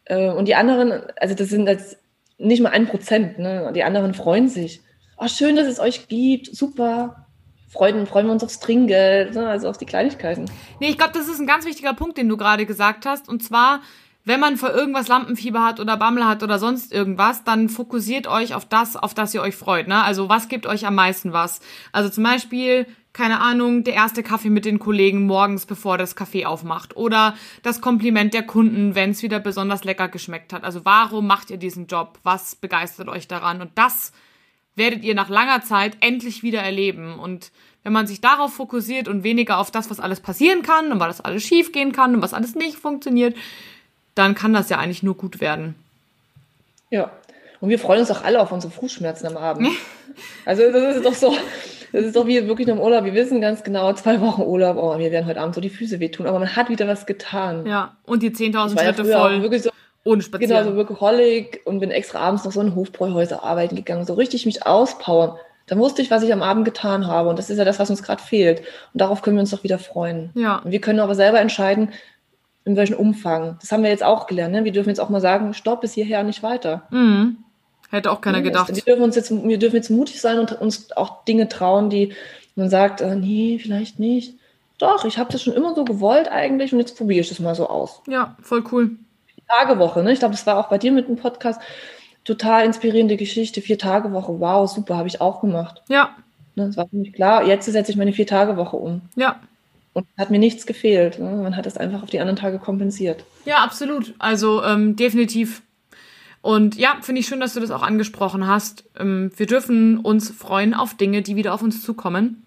[0.07, 1.97] Äh, und die anderen, also das sind jetzt
[2.39, 3.39] nicht mal ein Prozent.
[3.39, 3.71] Ne?
[3.73, 4.81] Die anderen freuen sich.
[5.17, 6.53] Oh, schön, dass es euch gibt.
[6.53, 7.27] Super.
[7.73, 9.49] Freuen, freuen wir uns aufs Trinkgeld, ne?
[9.49, 10.45] also auf die Kleinigkeiten.
[10.79, 13.31] Nee, ich glaube, das ist ein ganz wichtiger Punkt, den du gerade gesagt hast.
[13.31, 13.81] Und zwar,
[14.27, 18.55] wenn man für irgendwas Lampenfieber hat oder Bammel hat oder sonst irgendwas, dann fokussiert euch
[18.55, 19.89] auf das, auf das ihr euch freut.
[19.89, 20.03] Ne?
[20.03, 21.61] Also was gibt euch am meisten was?
[21.93, 26.45] Also zum Beispiel, keine Ahnung, der erste Kaffee mit den Kollegen morgens, bevor das Café
[26.45, 26.95] aufmacht.
[26.95, 30.63] Oder das Kompliment der Kunden, wenn es wieder besonders lecker geschmeckt hat.
[30.63, 32.19] Also warum macht ihr diesen Job?
[32.23, 33.63] Was begeistert euch daran?
[33.63, 34.13] Und das
[34.77, 37.19] werdet ihr nach langer Zeit endlich wieder erleben.
[37.19, 37.51] Und
[37.83, 41.21] wenn man sich darauf fokussiert und weniger auf das, was alles passieren kann und was
[41.21, 43.37] alles schief gehen kann und was alles nicht funktioniert,
[44.15, 45.75] dann kann das ja eigentlich nur gut werden.
[46.91, 47.11] Ja.
[47.61, 49.69] Und wir freuen uns auch alle auf unsere Fußschmerzen am Abend.
[50.45, 51.35] Also das ist doch so,
[51.91, 53.05] das ist doch wie wirklich im Urlaub.
[53.05, 56.01] Wir wissen ganz genau, zwei Wochen Urlaub, oh, mir werden heute Abend so die Füße
[56.01, 57.65] wehtun, aber man hat wieder was getan.
[57.65, 59.71] Ja, und die 10.000 Ich war ja Schritte voll wirklich so,
[60.05, 60.57] ohne Spazieren.
[60.57, 64.47] genau, so Workaholic und bin extra abends noch so in Hofbräuhäuser arbeiten gegangen, so richtig
[64.47, 65.37] mich auspowern.
[65.67, 67.89] Dann wusste ich, was ich am Abend getan habe und das ist ja das, was
[67.89, 68.61] uns gerade fehlt.
[68.93, 70.31] Und darauf können wir uns doch wieder freuen.
[70.35, 70.57] Ja.
[70.57, 71.91] Und wir können aber selber entscheiden,
[72.65, 73.57] in welchem Umfang.
[73.61, 74.53] Das haben wir jetzt auch gelernt.
[74.53, 74.65] Ne?
[74.65, 76.83] Wir dürfen jetzt auch mal sagen, stopp, bis hierher nicht weiter.
[76.91, 77.39] Mhm.
[77.91, 78.75] Hätte auch keiner Ja, gedacht.
[78.75, 82.13] Wir dürfen uns jetzt, wir dürfen jetzt mutig sein und uns auch Dinge trauen, die
[82.57, 84.35] man sagt, äh, nee, vielleicht nicht.
[84.79, 87.55] Doch, ich habe das schon immer so gewollt eigentlich und jetzt probiere ich das mal
[87.55, 88.03] so aus.
[88.09, 88.93] Ja, voll cool.
[89.59, 90.13] Tagewoche, ne?
[90.13, 91.61] Ich glaube, das war auch bei dir mit dem Podcast
[92.25, 93.61] total inspirierende Geschichte.
[93.61, 95.83] Vier Tage Woche, wow, super, habe ich auch gemacht.
[95.89, 96.15] Ja,
[96.55, 96.67] Ne?
[96.67, 97.47] Das war für mich klar.
[97.47, 99.03] Jetzt setze ich meine vier Tage Woche um.
[99.17, 99.41] ja.
[99.95, 101.19] Und hat mir nichts gefehlt.
[101.19, 101.31] Ne?
[101.31, 103.27] Man hat es einfach auf die anderen Tage kompensiert.
[103.45, 104.15] Ja, absolut.
[104.19, 105.61] Also ähm, definitiv.
[106.41, 108.85] Und ja, finde ich schön, dass du das auch angesprochen hast.
[108.99, 112.43] Ähm, wir dürfen uns freuen auf Dinge, die wieder auf uns zukommen.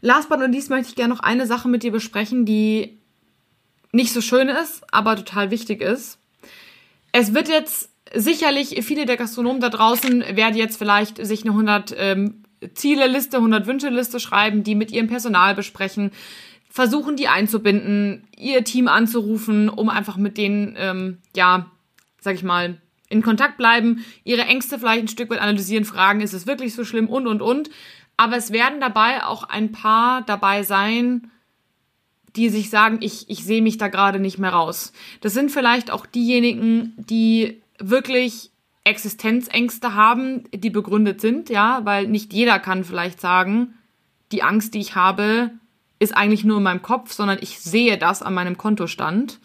[0.00, 2.96] Last but not least möchte ich gerne noch eine Sache mit dir besprechen, die
[3.96, 6.18] nicht so schön ist, aber total wichtig ist.
[7.12, 11.94] Es wird jetzt sicherlich viele der Gastronomen da draußen werden jetzt vielleicht sich eine 100
[11.98, 12.44] ähm,
[12.74, 16.12] Ziele-Liste, 100 Wünsche-Liste schreiben, die mit ihrem Personal besprechen,
[16.68, 21.70] versuchen die einzubinden, ihr Team anzurufen, um einfach mit denen, ähm, ja,
[22.20, 26.34] sag ich mal, in Kontakt bleiben, ihre Ängste vielleicht ein Stück weit analysieren, fragen, ist
[26.34, 27.70] es wirklich so schlimm und, und, und.
[28.16, 31.30] Aber es werden dabei auch ein paar dabei sein,
[32.36, 34.92] die sich sagen, ich, ich sehe mich da gerade nicht mehr raus.
[35.20, 38.50] Das sind vielleicht auch diejenigen, die wirklich
[38.84, 43.74] Existenzängste haben, die begründet sind, ja, weil nicht jeder kann vielleicht sagen,
[44.32, 45.50] die Angst, die ich habe,
[45.98, 49.40] ist eigentlich nur in meinem Kopf, sondern ich sehe das an meinem Kontostand.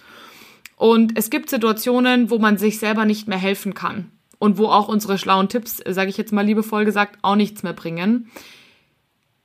[0.75, 4.87] Und es gibt Situationen, wo man sich selber nicht mehr helfen kann und wo auch
[4.87, 8.29] unsere schlauen Tipps, sage ich jetzt mal liebevoll gesagt, auch nichts mehr bringen.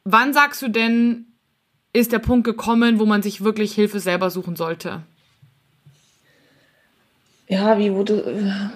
[0.05, 1.27] Wann sagst du denn,
[1.97, 5.03] ist der Punkt gekommen, wo man sich wirklich Hilfe selber suchen sollte?
[7.49, 8.23] Ja, wie, du,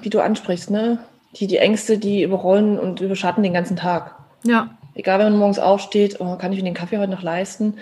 [0.03, 0.99] wie du ansprichst, ne?
[1.37, 4.17] Die, die Ängste, die überrollen und überschatten den ganzen Tag.
[4.45, 4.71] Ja.
[4.95, 7.75] Egal, wenn man morgens aufsteht, oh, kann ich mir den Kaffee heute noch leisten?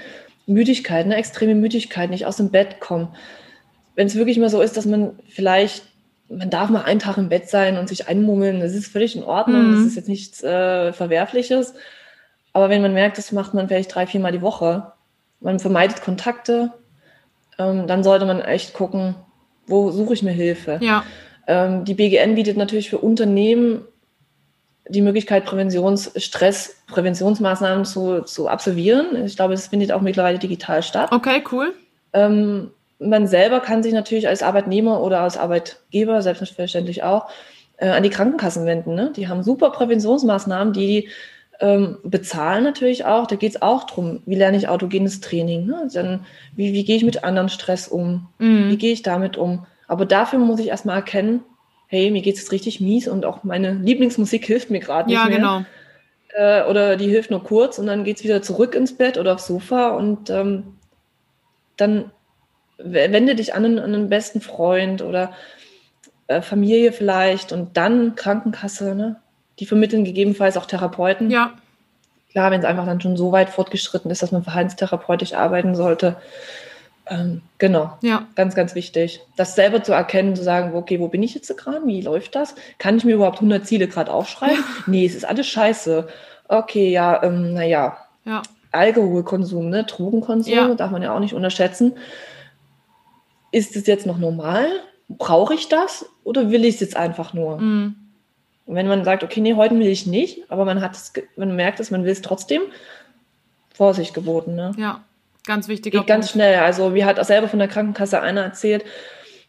[0.46, 3.08] Müdigkeit, eine extreme Müdigkeit, nicht aus dem Bett kommen.
[3.94, 5.84] Wenn es wirklich mal so ist, dass man vielleicht,
[6.28, 9.24] man darf mal einen Tag im Bett sein und sich einmummeln, das ist völlig in
[9.24, 9.74] Ordnung, mhm.
[9.76, 11.74] das ist jetzt nichts äh, Verwerfliches.
[12.52, 14.92] Aber wenn man merkt, das macht man vielleicht drei, viermal die Woche,
[15.40, 16.72] man vermeidet Kontakte,
[17.58, 19.14] ähm, dann sollte man echt gucken,
[19.66, 20.78] wo suche ich mir Hilfe.
[20.80, 21.04] Ja.
[21.46, 23.84] Ähm, die BGN bietet natürlich für Unternehmen
[24.88, 29.26] die Möglichkeit, Präventions Stress, Präventionsmaßnahmen zu, zu absolvieren.
[29.26, 31.10] Ich glaube, es findet auch mittlerweile digital statt.
[31.12, 31.74] Okay, cool.
[32.12, 37.28] Ähm, man selber kann sich natürlich als Arbeitnehmer oder als Arbeitgeber, selbstverständlich auch,
[37.76, 38.94] äh, an die Krankenkassen wenden.
[38.94, 39.12] Ne?
[39.14, 41.08] Die haben super Präventionsmaßnahmen, die
[41.60, 43.26] ähm, bezahlen natürlich auch.
[43.26, 45.66] Da geht es auch darum, wie lerne ich autogenes Training.
[45.66, 45.88] Ne?
[45.92, 48.28] Dann, wie, wie gehe ich mit anderen Stress um?
[48.38, 48.70] Mhm.
[48.70, 49.66] Wie gehe ich damit um?
[49.86, 51.40] Aber dafür muss ich erstmal erkennen,
[51.88, 55.26] hey, mir geht es richtig mies und auch meine Lieblingsmusik hilft mir gerade nicht ja,
[55.26, 55.36] mehr.
[55.36, 55.64] Genau.
[56.34, 59.34] Äh, oder die hilft nur kurz und dann geht es wieder zurück ins Bett oder
[59.34, 60.76] aufs Sofa und ähm,
[61.76, 62.10] dann
[62.76, 65.32] wende dich an einen, an einen besten Freund oder
[66.28, 69.16] äh, Familie vielleicht und dann Krankenkasse, ne?
[69.58, 71.30] Die vermitteln gegebenenfalls auch Therapeuten.
[71.30, 71.52] Ja.
[72.30, 76.16] Klar, wenn es einfach dann schon so weit fortgeschritten ist, dass man verhaltenstherapeutisch arbeiten sollte.
[77.10, 77.96] Ähm, genau.
[78.02, 78.26] Ja.
[78.34, 79.20] Ganz, ganz wichtig.
[79.36, 81.80] Das selber zu erkennen, zu sagen, okay, wo bin ich jetzt gerade?
[81.86, 82.54] Wie läuft das?
[82.78, 84.62] Kann ich mir überhaupt 100 Ziele gerade aufschreiben?
[84.86, 86.06] nee, es ist alles scheiße.
[86.48, 87.96] Okay, ja, ähm, naja.
[88.24, 88.42] Ja.
[88.72, 89.84] Alkoholkonsum, ne?
[89.84, 90.74] Drogenkonsum, ja.
[90.74, 91.96] darf man ja auch nicht unterschätzen.
[93.50, 94.68] Ist es jetzt noch normal?
[95.08, 96.04] Brauche ich das?
[96.24, 97.58] Oder will ich es jetzt einfach nur?
[97.58, 97.96] Mhm.
[98.68, 101.56] Und wenn man sagt, okay, nee, heute will ich nicht, aber man hat es, man
[101.56, 102.60] merkt es, man will es trotzdem,
[103.72, 104.54] Vorsicht geboten.
[104.54, 104.72] Ne?
[104.76, 105.00] Ja,
[105.46, 105.94] ganz wichtig.
[105.94, 106.58] Geht ganz schnell.
[106.58, 108.84] Also, wie hat auch selber von der Krankenkasse einer erzählt,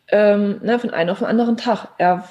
[0.08, 1.90] ähm, ne, von einem auf den anderen Tag.
[1.98, 2.30] Er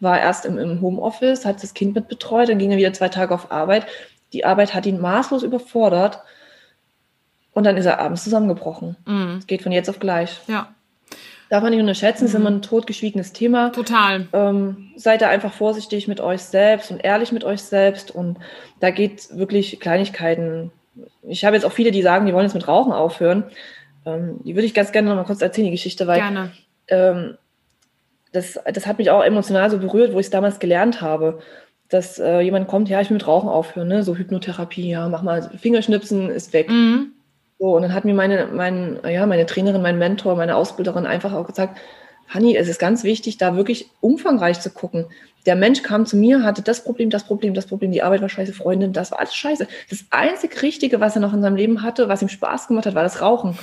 [0.00, 3.10] war erst im, im Homeoffice, hat das Kind mit betreut, dann ging er wieder zwei
[3.10, 3.86] Tage auf Arbeit.
[4.32, 6.20] Die Arbeit hat ihn maßlos überfordert
[7.52, 8.96] und dann ist er abends zusammengebrochen.
[9.04, 9.40] Es mhm.
[9.46, 10.40] geht von jetzt auf gleich.
[10.46, 10.74] Ja.
[11.50, 13.70] Darf man nicht unterschätzen, ist immer ein totgeschwiegenes Thema.
[13.70, 14.28] Total.
[14.32, 18.12] Ähm, seid da einfach vorsichtig mit euch selbst und ehrlich mit euch selbst.
[18.12, 18.38] Und
[18.78, 20.70] da geht wirklich Kleinigkeiten.
[21.24, 23.42] Ich habe jetzt auch viele, die sagen, die wollen jetzt mit Rauchen aufhören.
[24.06, 26.52] Ähm, die würde ich ganz gerne noch mal kurz erzählen, die Geschichte, weil gerne.
[26.86, 27.36] Ähm,
[28.30, 31.40] das, das hat mich auch emotional so berührt, wo ich es damals gelernt habe.
[31.88, 34.04] Dass äh, jemand kommt, ja, ich will mit Rauchen aufhören, ne?
[34.04, 36.70] so Hypnotherapie, ja, mach mal Fingerschnipsen, ist weg.
[36.70, 37.14] Mhm.
[37.60, 41.34] So, und dann hat mir meine, mein, ja, meine Trainerin, mein Mentor, meine Ausbilderin einfach
[41.34, 41.78] auch gesagt,
[42.26, 45.04] Hanni, es ist ganz wichtig, da wirklich umfangreich zu gucken.
[45.44, 48.30] Der Mensch kam zu mir, hatte das Problem, das Problem, das Problem, die Arbeit war
[48.30, 49.68] scheiße, Freundin, das war alles scheiße.
[49.90, 52.94] Das einzig Richtige, was er noch in seinem Leben hatte, was ihm Spaß gemacht hat,
[52.94, 53.58] war das Rauchen.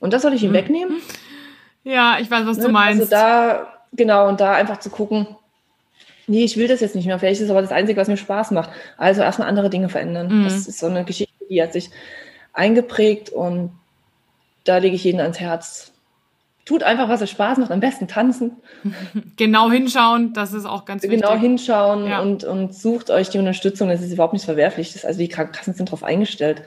[0.00, 0.54] Und das soll ich ihm mhm.
[0.54, 0.96] wegnehmen?
[1.84, 2.72] Ja, ich weiß, was du ne?
[2.72, 3.00] meinst.
[3.00, 5.28] Also da, genau, und da einfach zu gucken,
[6.26, 7.18] nee, ich will das jetzt nicht mehr.
[7.20, 8.70] Vielleicht ist es aber das Einzige, was mir Spaß macht.
[8.96, 10.40] Also erstmal andere Dinge verändern.
[10.40, 10.44] Mhm.
[10.44, 11.90] Das ist so eine Geschichte, die hat sich
[12.56, 13.70] eingeprägt und
[14.64, 15.92] da lege ich jeden ans Herz.
[16.64, 18.56] Tut einfach, was euch Spaß macht, am besten tanzen.
[19.36, 21.20] Genau hinschauen, das ist auch ganz wichtig.
[21.20, 22.20] Genau hinschauen ja.
[22.20, 25.04] und, und sucht euch die Unterstützung, das ist überhaupt nichts Verwerfliches.
[25.04, 26.62] Also die Krankenkassen sind darauf eingestellt,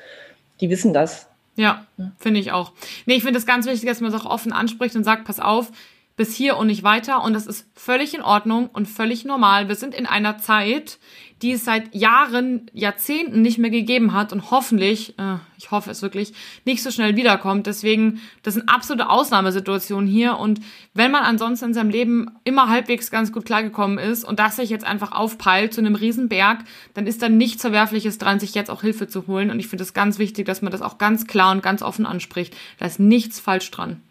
[0.62, 1.28] die wissen das.
[1.56, 1.86] Ja,
[2.18, 2.72] finde ich auch.
[3.06, 5.42] Nee, ich finde es ganz wichtig, dass man es auch offen anspricht und sagt, pass
[5.42, 5.72] auf,
[6.20, 9.70] bis hier und nicht weiter und das ist völlig in Ordnung und völlig normal.
[9.70, 11.00] Wir sind in einer Zeit,
[11.42, 16.02] die es seit Jahren, Jahrzehnten nicht mehr gegeben hat und hoffentlich, äh, ich hoffe es
[16.02, 16.34] wirklich,
[16.66, 17.68] nicht so schnell wiederkommt.
[17.68, 20.60] Deswegen, das sind absolute Ausnahmesituationen hier und
[20.94, 24.70] wenn man ansonsten in seinem Leben immer halbwegs ganz gut klargekommen ist und das sich
[24.70, 26.66] jetzt einfach aufpeilt zu einem Riesenberg,
[26.96, 29.86] dann ist da nichts Verwerfliches dran, sich jetzt auch Hilfe zu holen und ich finde
[29.86, 32.58] es ganz wichtig, dass man das auch ganz klar und ganz offen anspricht.
[32.78, 34.02] Da ist nichts falsch dran.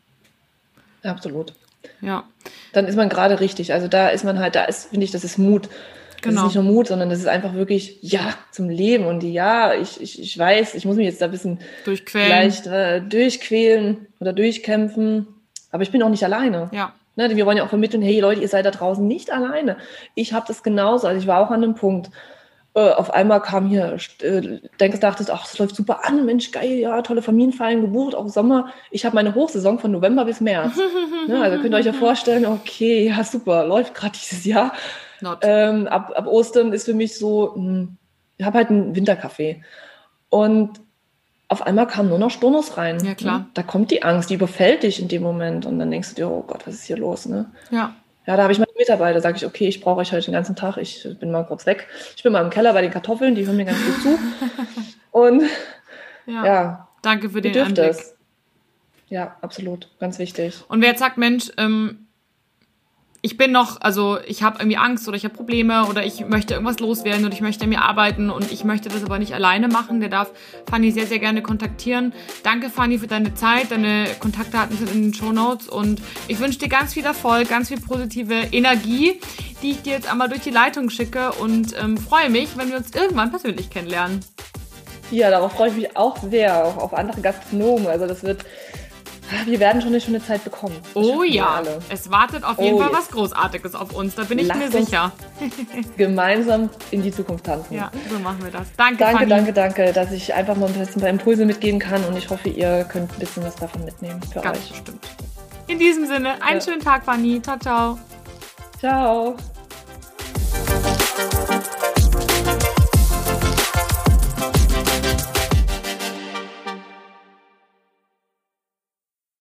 [1.02, 1.52] Absolut.
[2.00, 2.24] Ja.
[2.72, 3.72] Dann ist man gerade richtig.
[3.72, 5.68] Also da ist man halt, da ist, finde ich, das ist Mut.
[6.20, 6.40] Das Genau.
[6.40, 9.06] ist nicht nur Mut, sondern das ist einfach wirklich Ja zum Leben.
[9.06, 12.26] Und Ja, ich, ich, ich weiß, ich muss mich jetzt da ein bisschen Durchquälen.
[12.26, 15.28] vielleicht äh, durchquälen oder durchkämpfen.
[15.70, 16.70] Aber ich bin auch nicht alleine.
[16.72, 16.92] Ja.
[17.14, 19.76] Ne, wir wollen ja auch vermitteln, hey Leute, ihr seid da draußen nicht alleine.
[20.14, 21.06] Ich habe das genauso.
[21.08, 22.10] Also ich war auch an einem Punkt.
[22.78, 26.74] Äh, auf einmal kam hier, äh, denkst, dachtest, ach, das läuft super an, Mensch, geil,
[26.74, 28.68] ja, tolle Familienfeiern gebucht, auch Sommer.
[28.92, 30.76] Ich habe meine Hochsaison von November bis März.
[31.26, 34.74] ne, also könnt ihr euch ja vorstellen, okay, ja, super, läuft gerade dieses Jahr.
[35.42, 37.96] Ähm, ab, ab Ostern ist für mich so, hm,
[38.36, 39.60] ich habe halt einen Winterkaffee.
[40.28, 40.78] Und
[41.48, 43.04] auf einmal kamen nur noch Stornos rein.
[43.04, 43.38] Ja, klar.
[43.40, 43.46] Ne?
[43.54, 45.66] Da kommt die Angst, die überfällt dich in dem Moment.
[45.66, 47.26] Und dann denkst du dir, oh Gott, was ist hier los?
[47.26, 47.46] Ne?
[47.72, 47.96] ja.
[48.28, 50.54] Ja, da habe ich meine Mitarbeiter, sage ich, okay, ich brauche euch heute den ganzen
[50.54, 51.88] Tag, ich bin mal kurz weg.
[52.14, 54.18] Ich bin mal im Keller bei den Kartoffeln, die hören mir ganz gut zu.
[55.12, 55.44] Und
[56.26, 56.44] ja.
[56.44, 58.14] ja, Danke für den es.
[59.08, 60.62] Ja, absolut, ganz wichtig.
[60.68, 62.07] Und wer jetzt sagt, Mensch, ähm,
[63.20, 66.54] ich bin noch, also ich habe irgendwie Angst oder ich habe Probleme oder ich möchte
[66.54, 69.66] irgendwas loswerden und ich möchte an mir arbeiten und ich möchte das aber nicht alleine
[69.66, 70.30] machen, der darf
[70.70, 72.12] Fanny sehr, sehr gerne kontaktieren.
[72.44, 73.72] Danke, Fanny, für deine Zeit.
[73.72, 77.68] Deine Kontaktdaten sind in den Show Notes und ich wünsche dir ganz viel Erfolg, ganz
[77.68, 79.20] viel positive Energie,
[79.62, 82.76] die ich dir jetzt einmal durch die Leitung schicke und ähm, freue mich, wenn wir
[82.76, 84.20] uns irgendwann persönlich kennenlernen.
[85.10, 87.86] Ja, darauf freue ich mich auch sehr, auch auf andere Gastronomen.
[87.86, 88.44] Also das wird,
[89.46, 90.76] wir werden schon eine schöne Zeit bekommen.
[90.82, 91.78] Das Oh ja, alle.
[91.88, 92.98] es wartet auf jeden Oh Fall yes.
[92.98, 95.12] was Großartiges auf uns, da bin ich Lasst mir sicher.
[95.96, 97.74] Gemeinsam in die Zukunft tanzen.
[97.74, 98.66] Ja, so machen wir das.
[98.76, 99.28] Danke, Danke, Fanny.
[99.30, 102.28] danke, danke, dass ich einfach mal ein bisschen ein paar Impulse mitgeben kann und ich
[102.30, 104.68] hoffe, ihr könnt ein bisschen was davon mitnehmen für Ganz euch.
[104.70, 105.06] bestimmt.
[105.66, 106.64] In diesem Sinne, einen Ja.
[106.64, 107.40] schönen Tag, Fanny.
[107.42, 107.98] Ciao, ciao.
[108.78, 109.36] Ciao.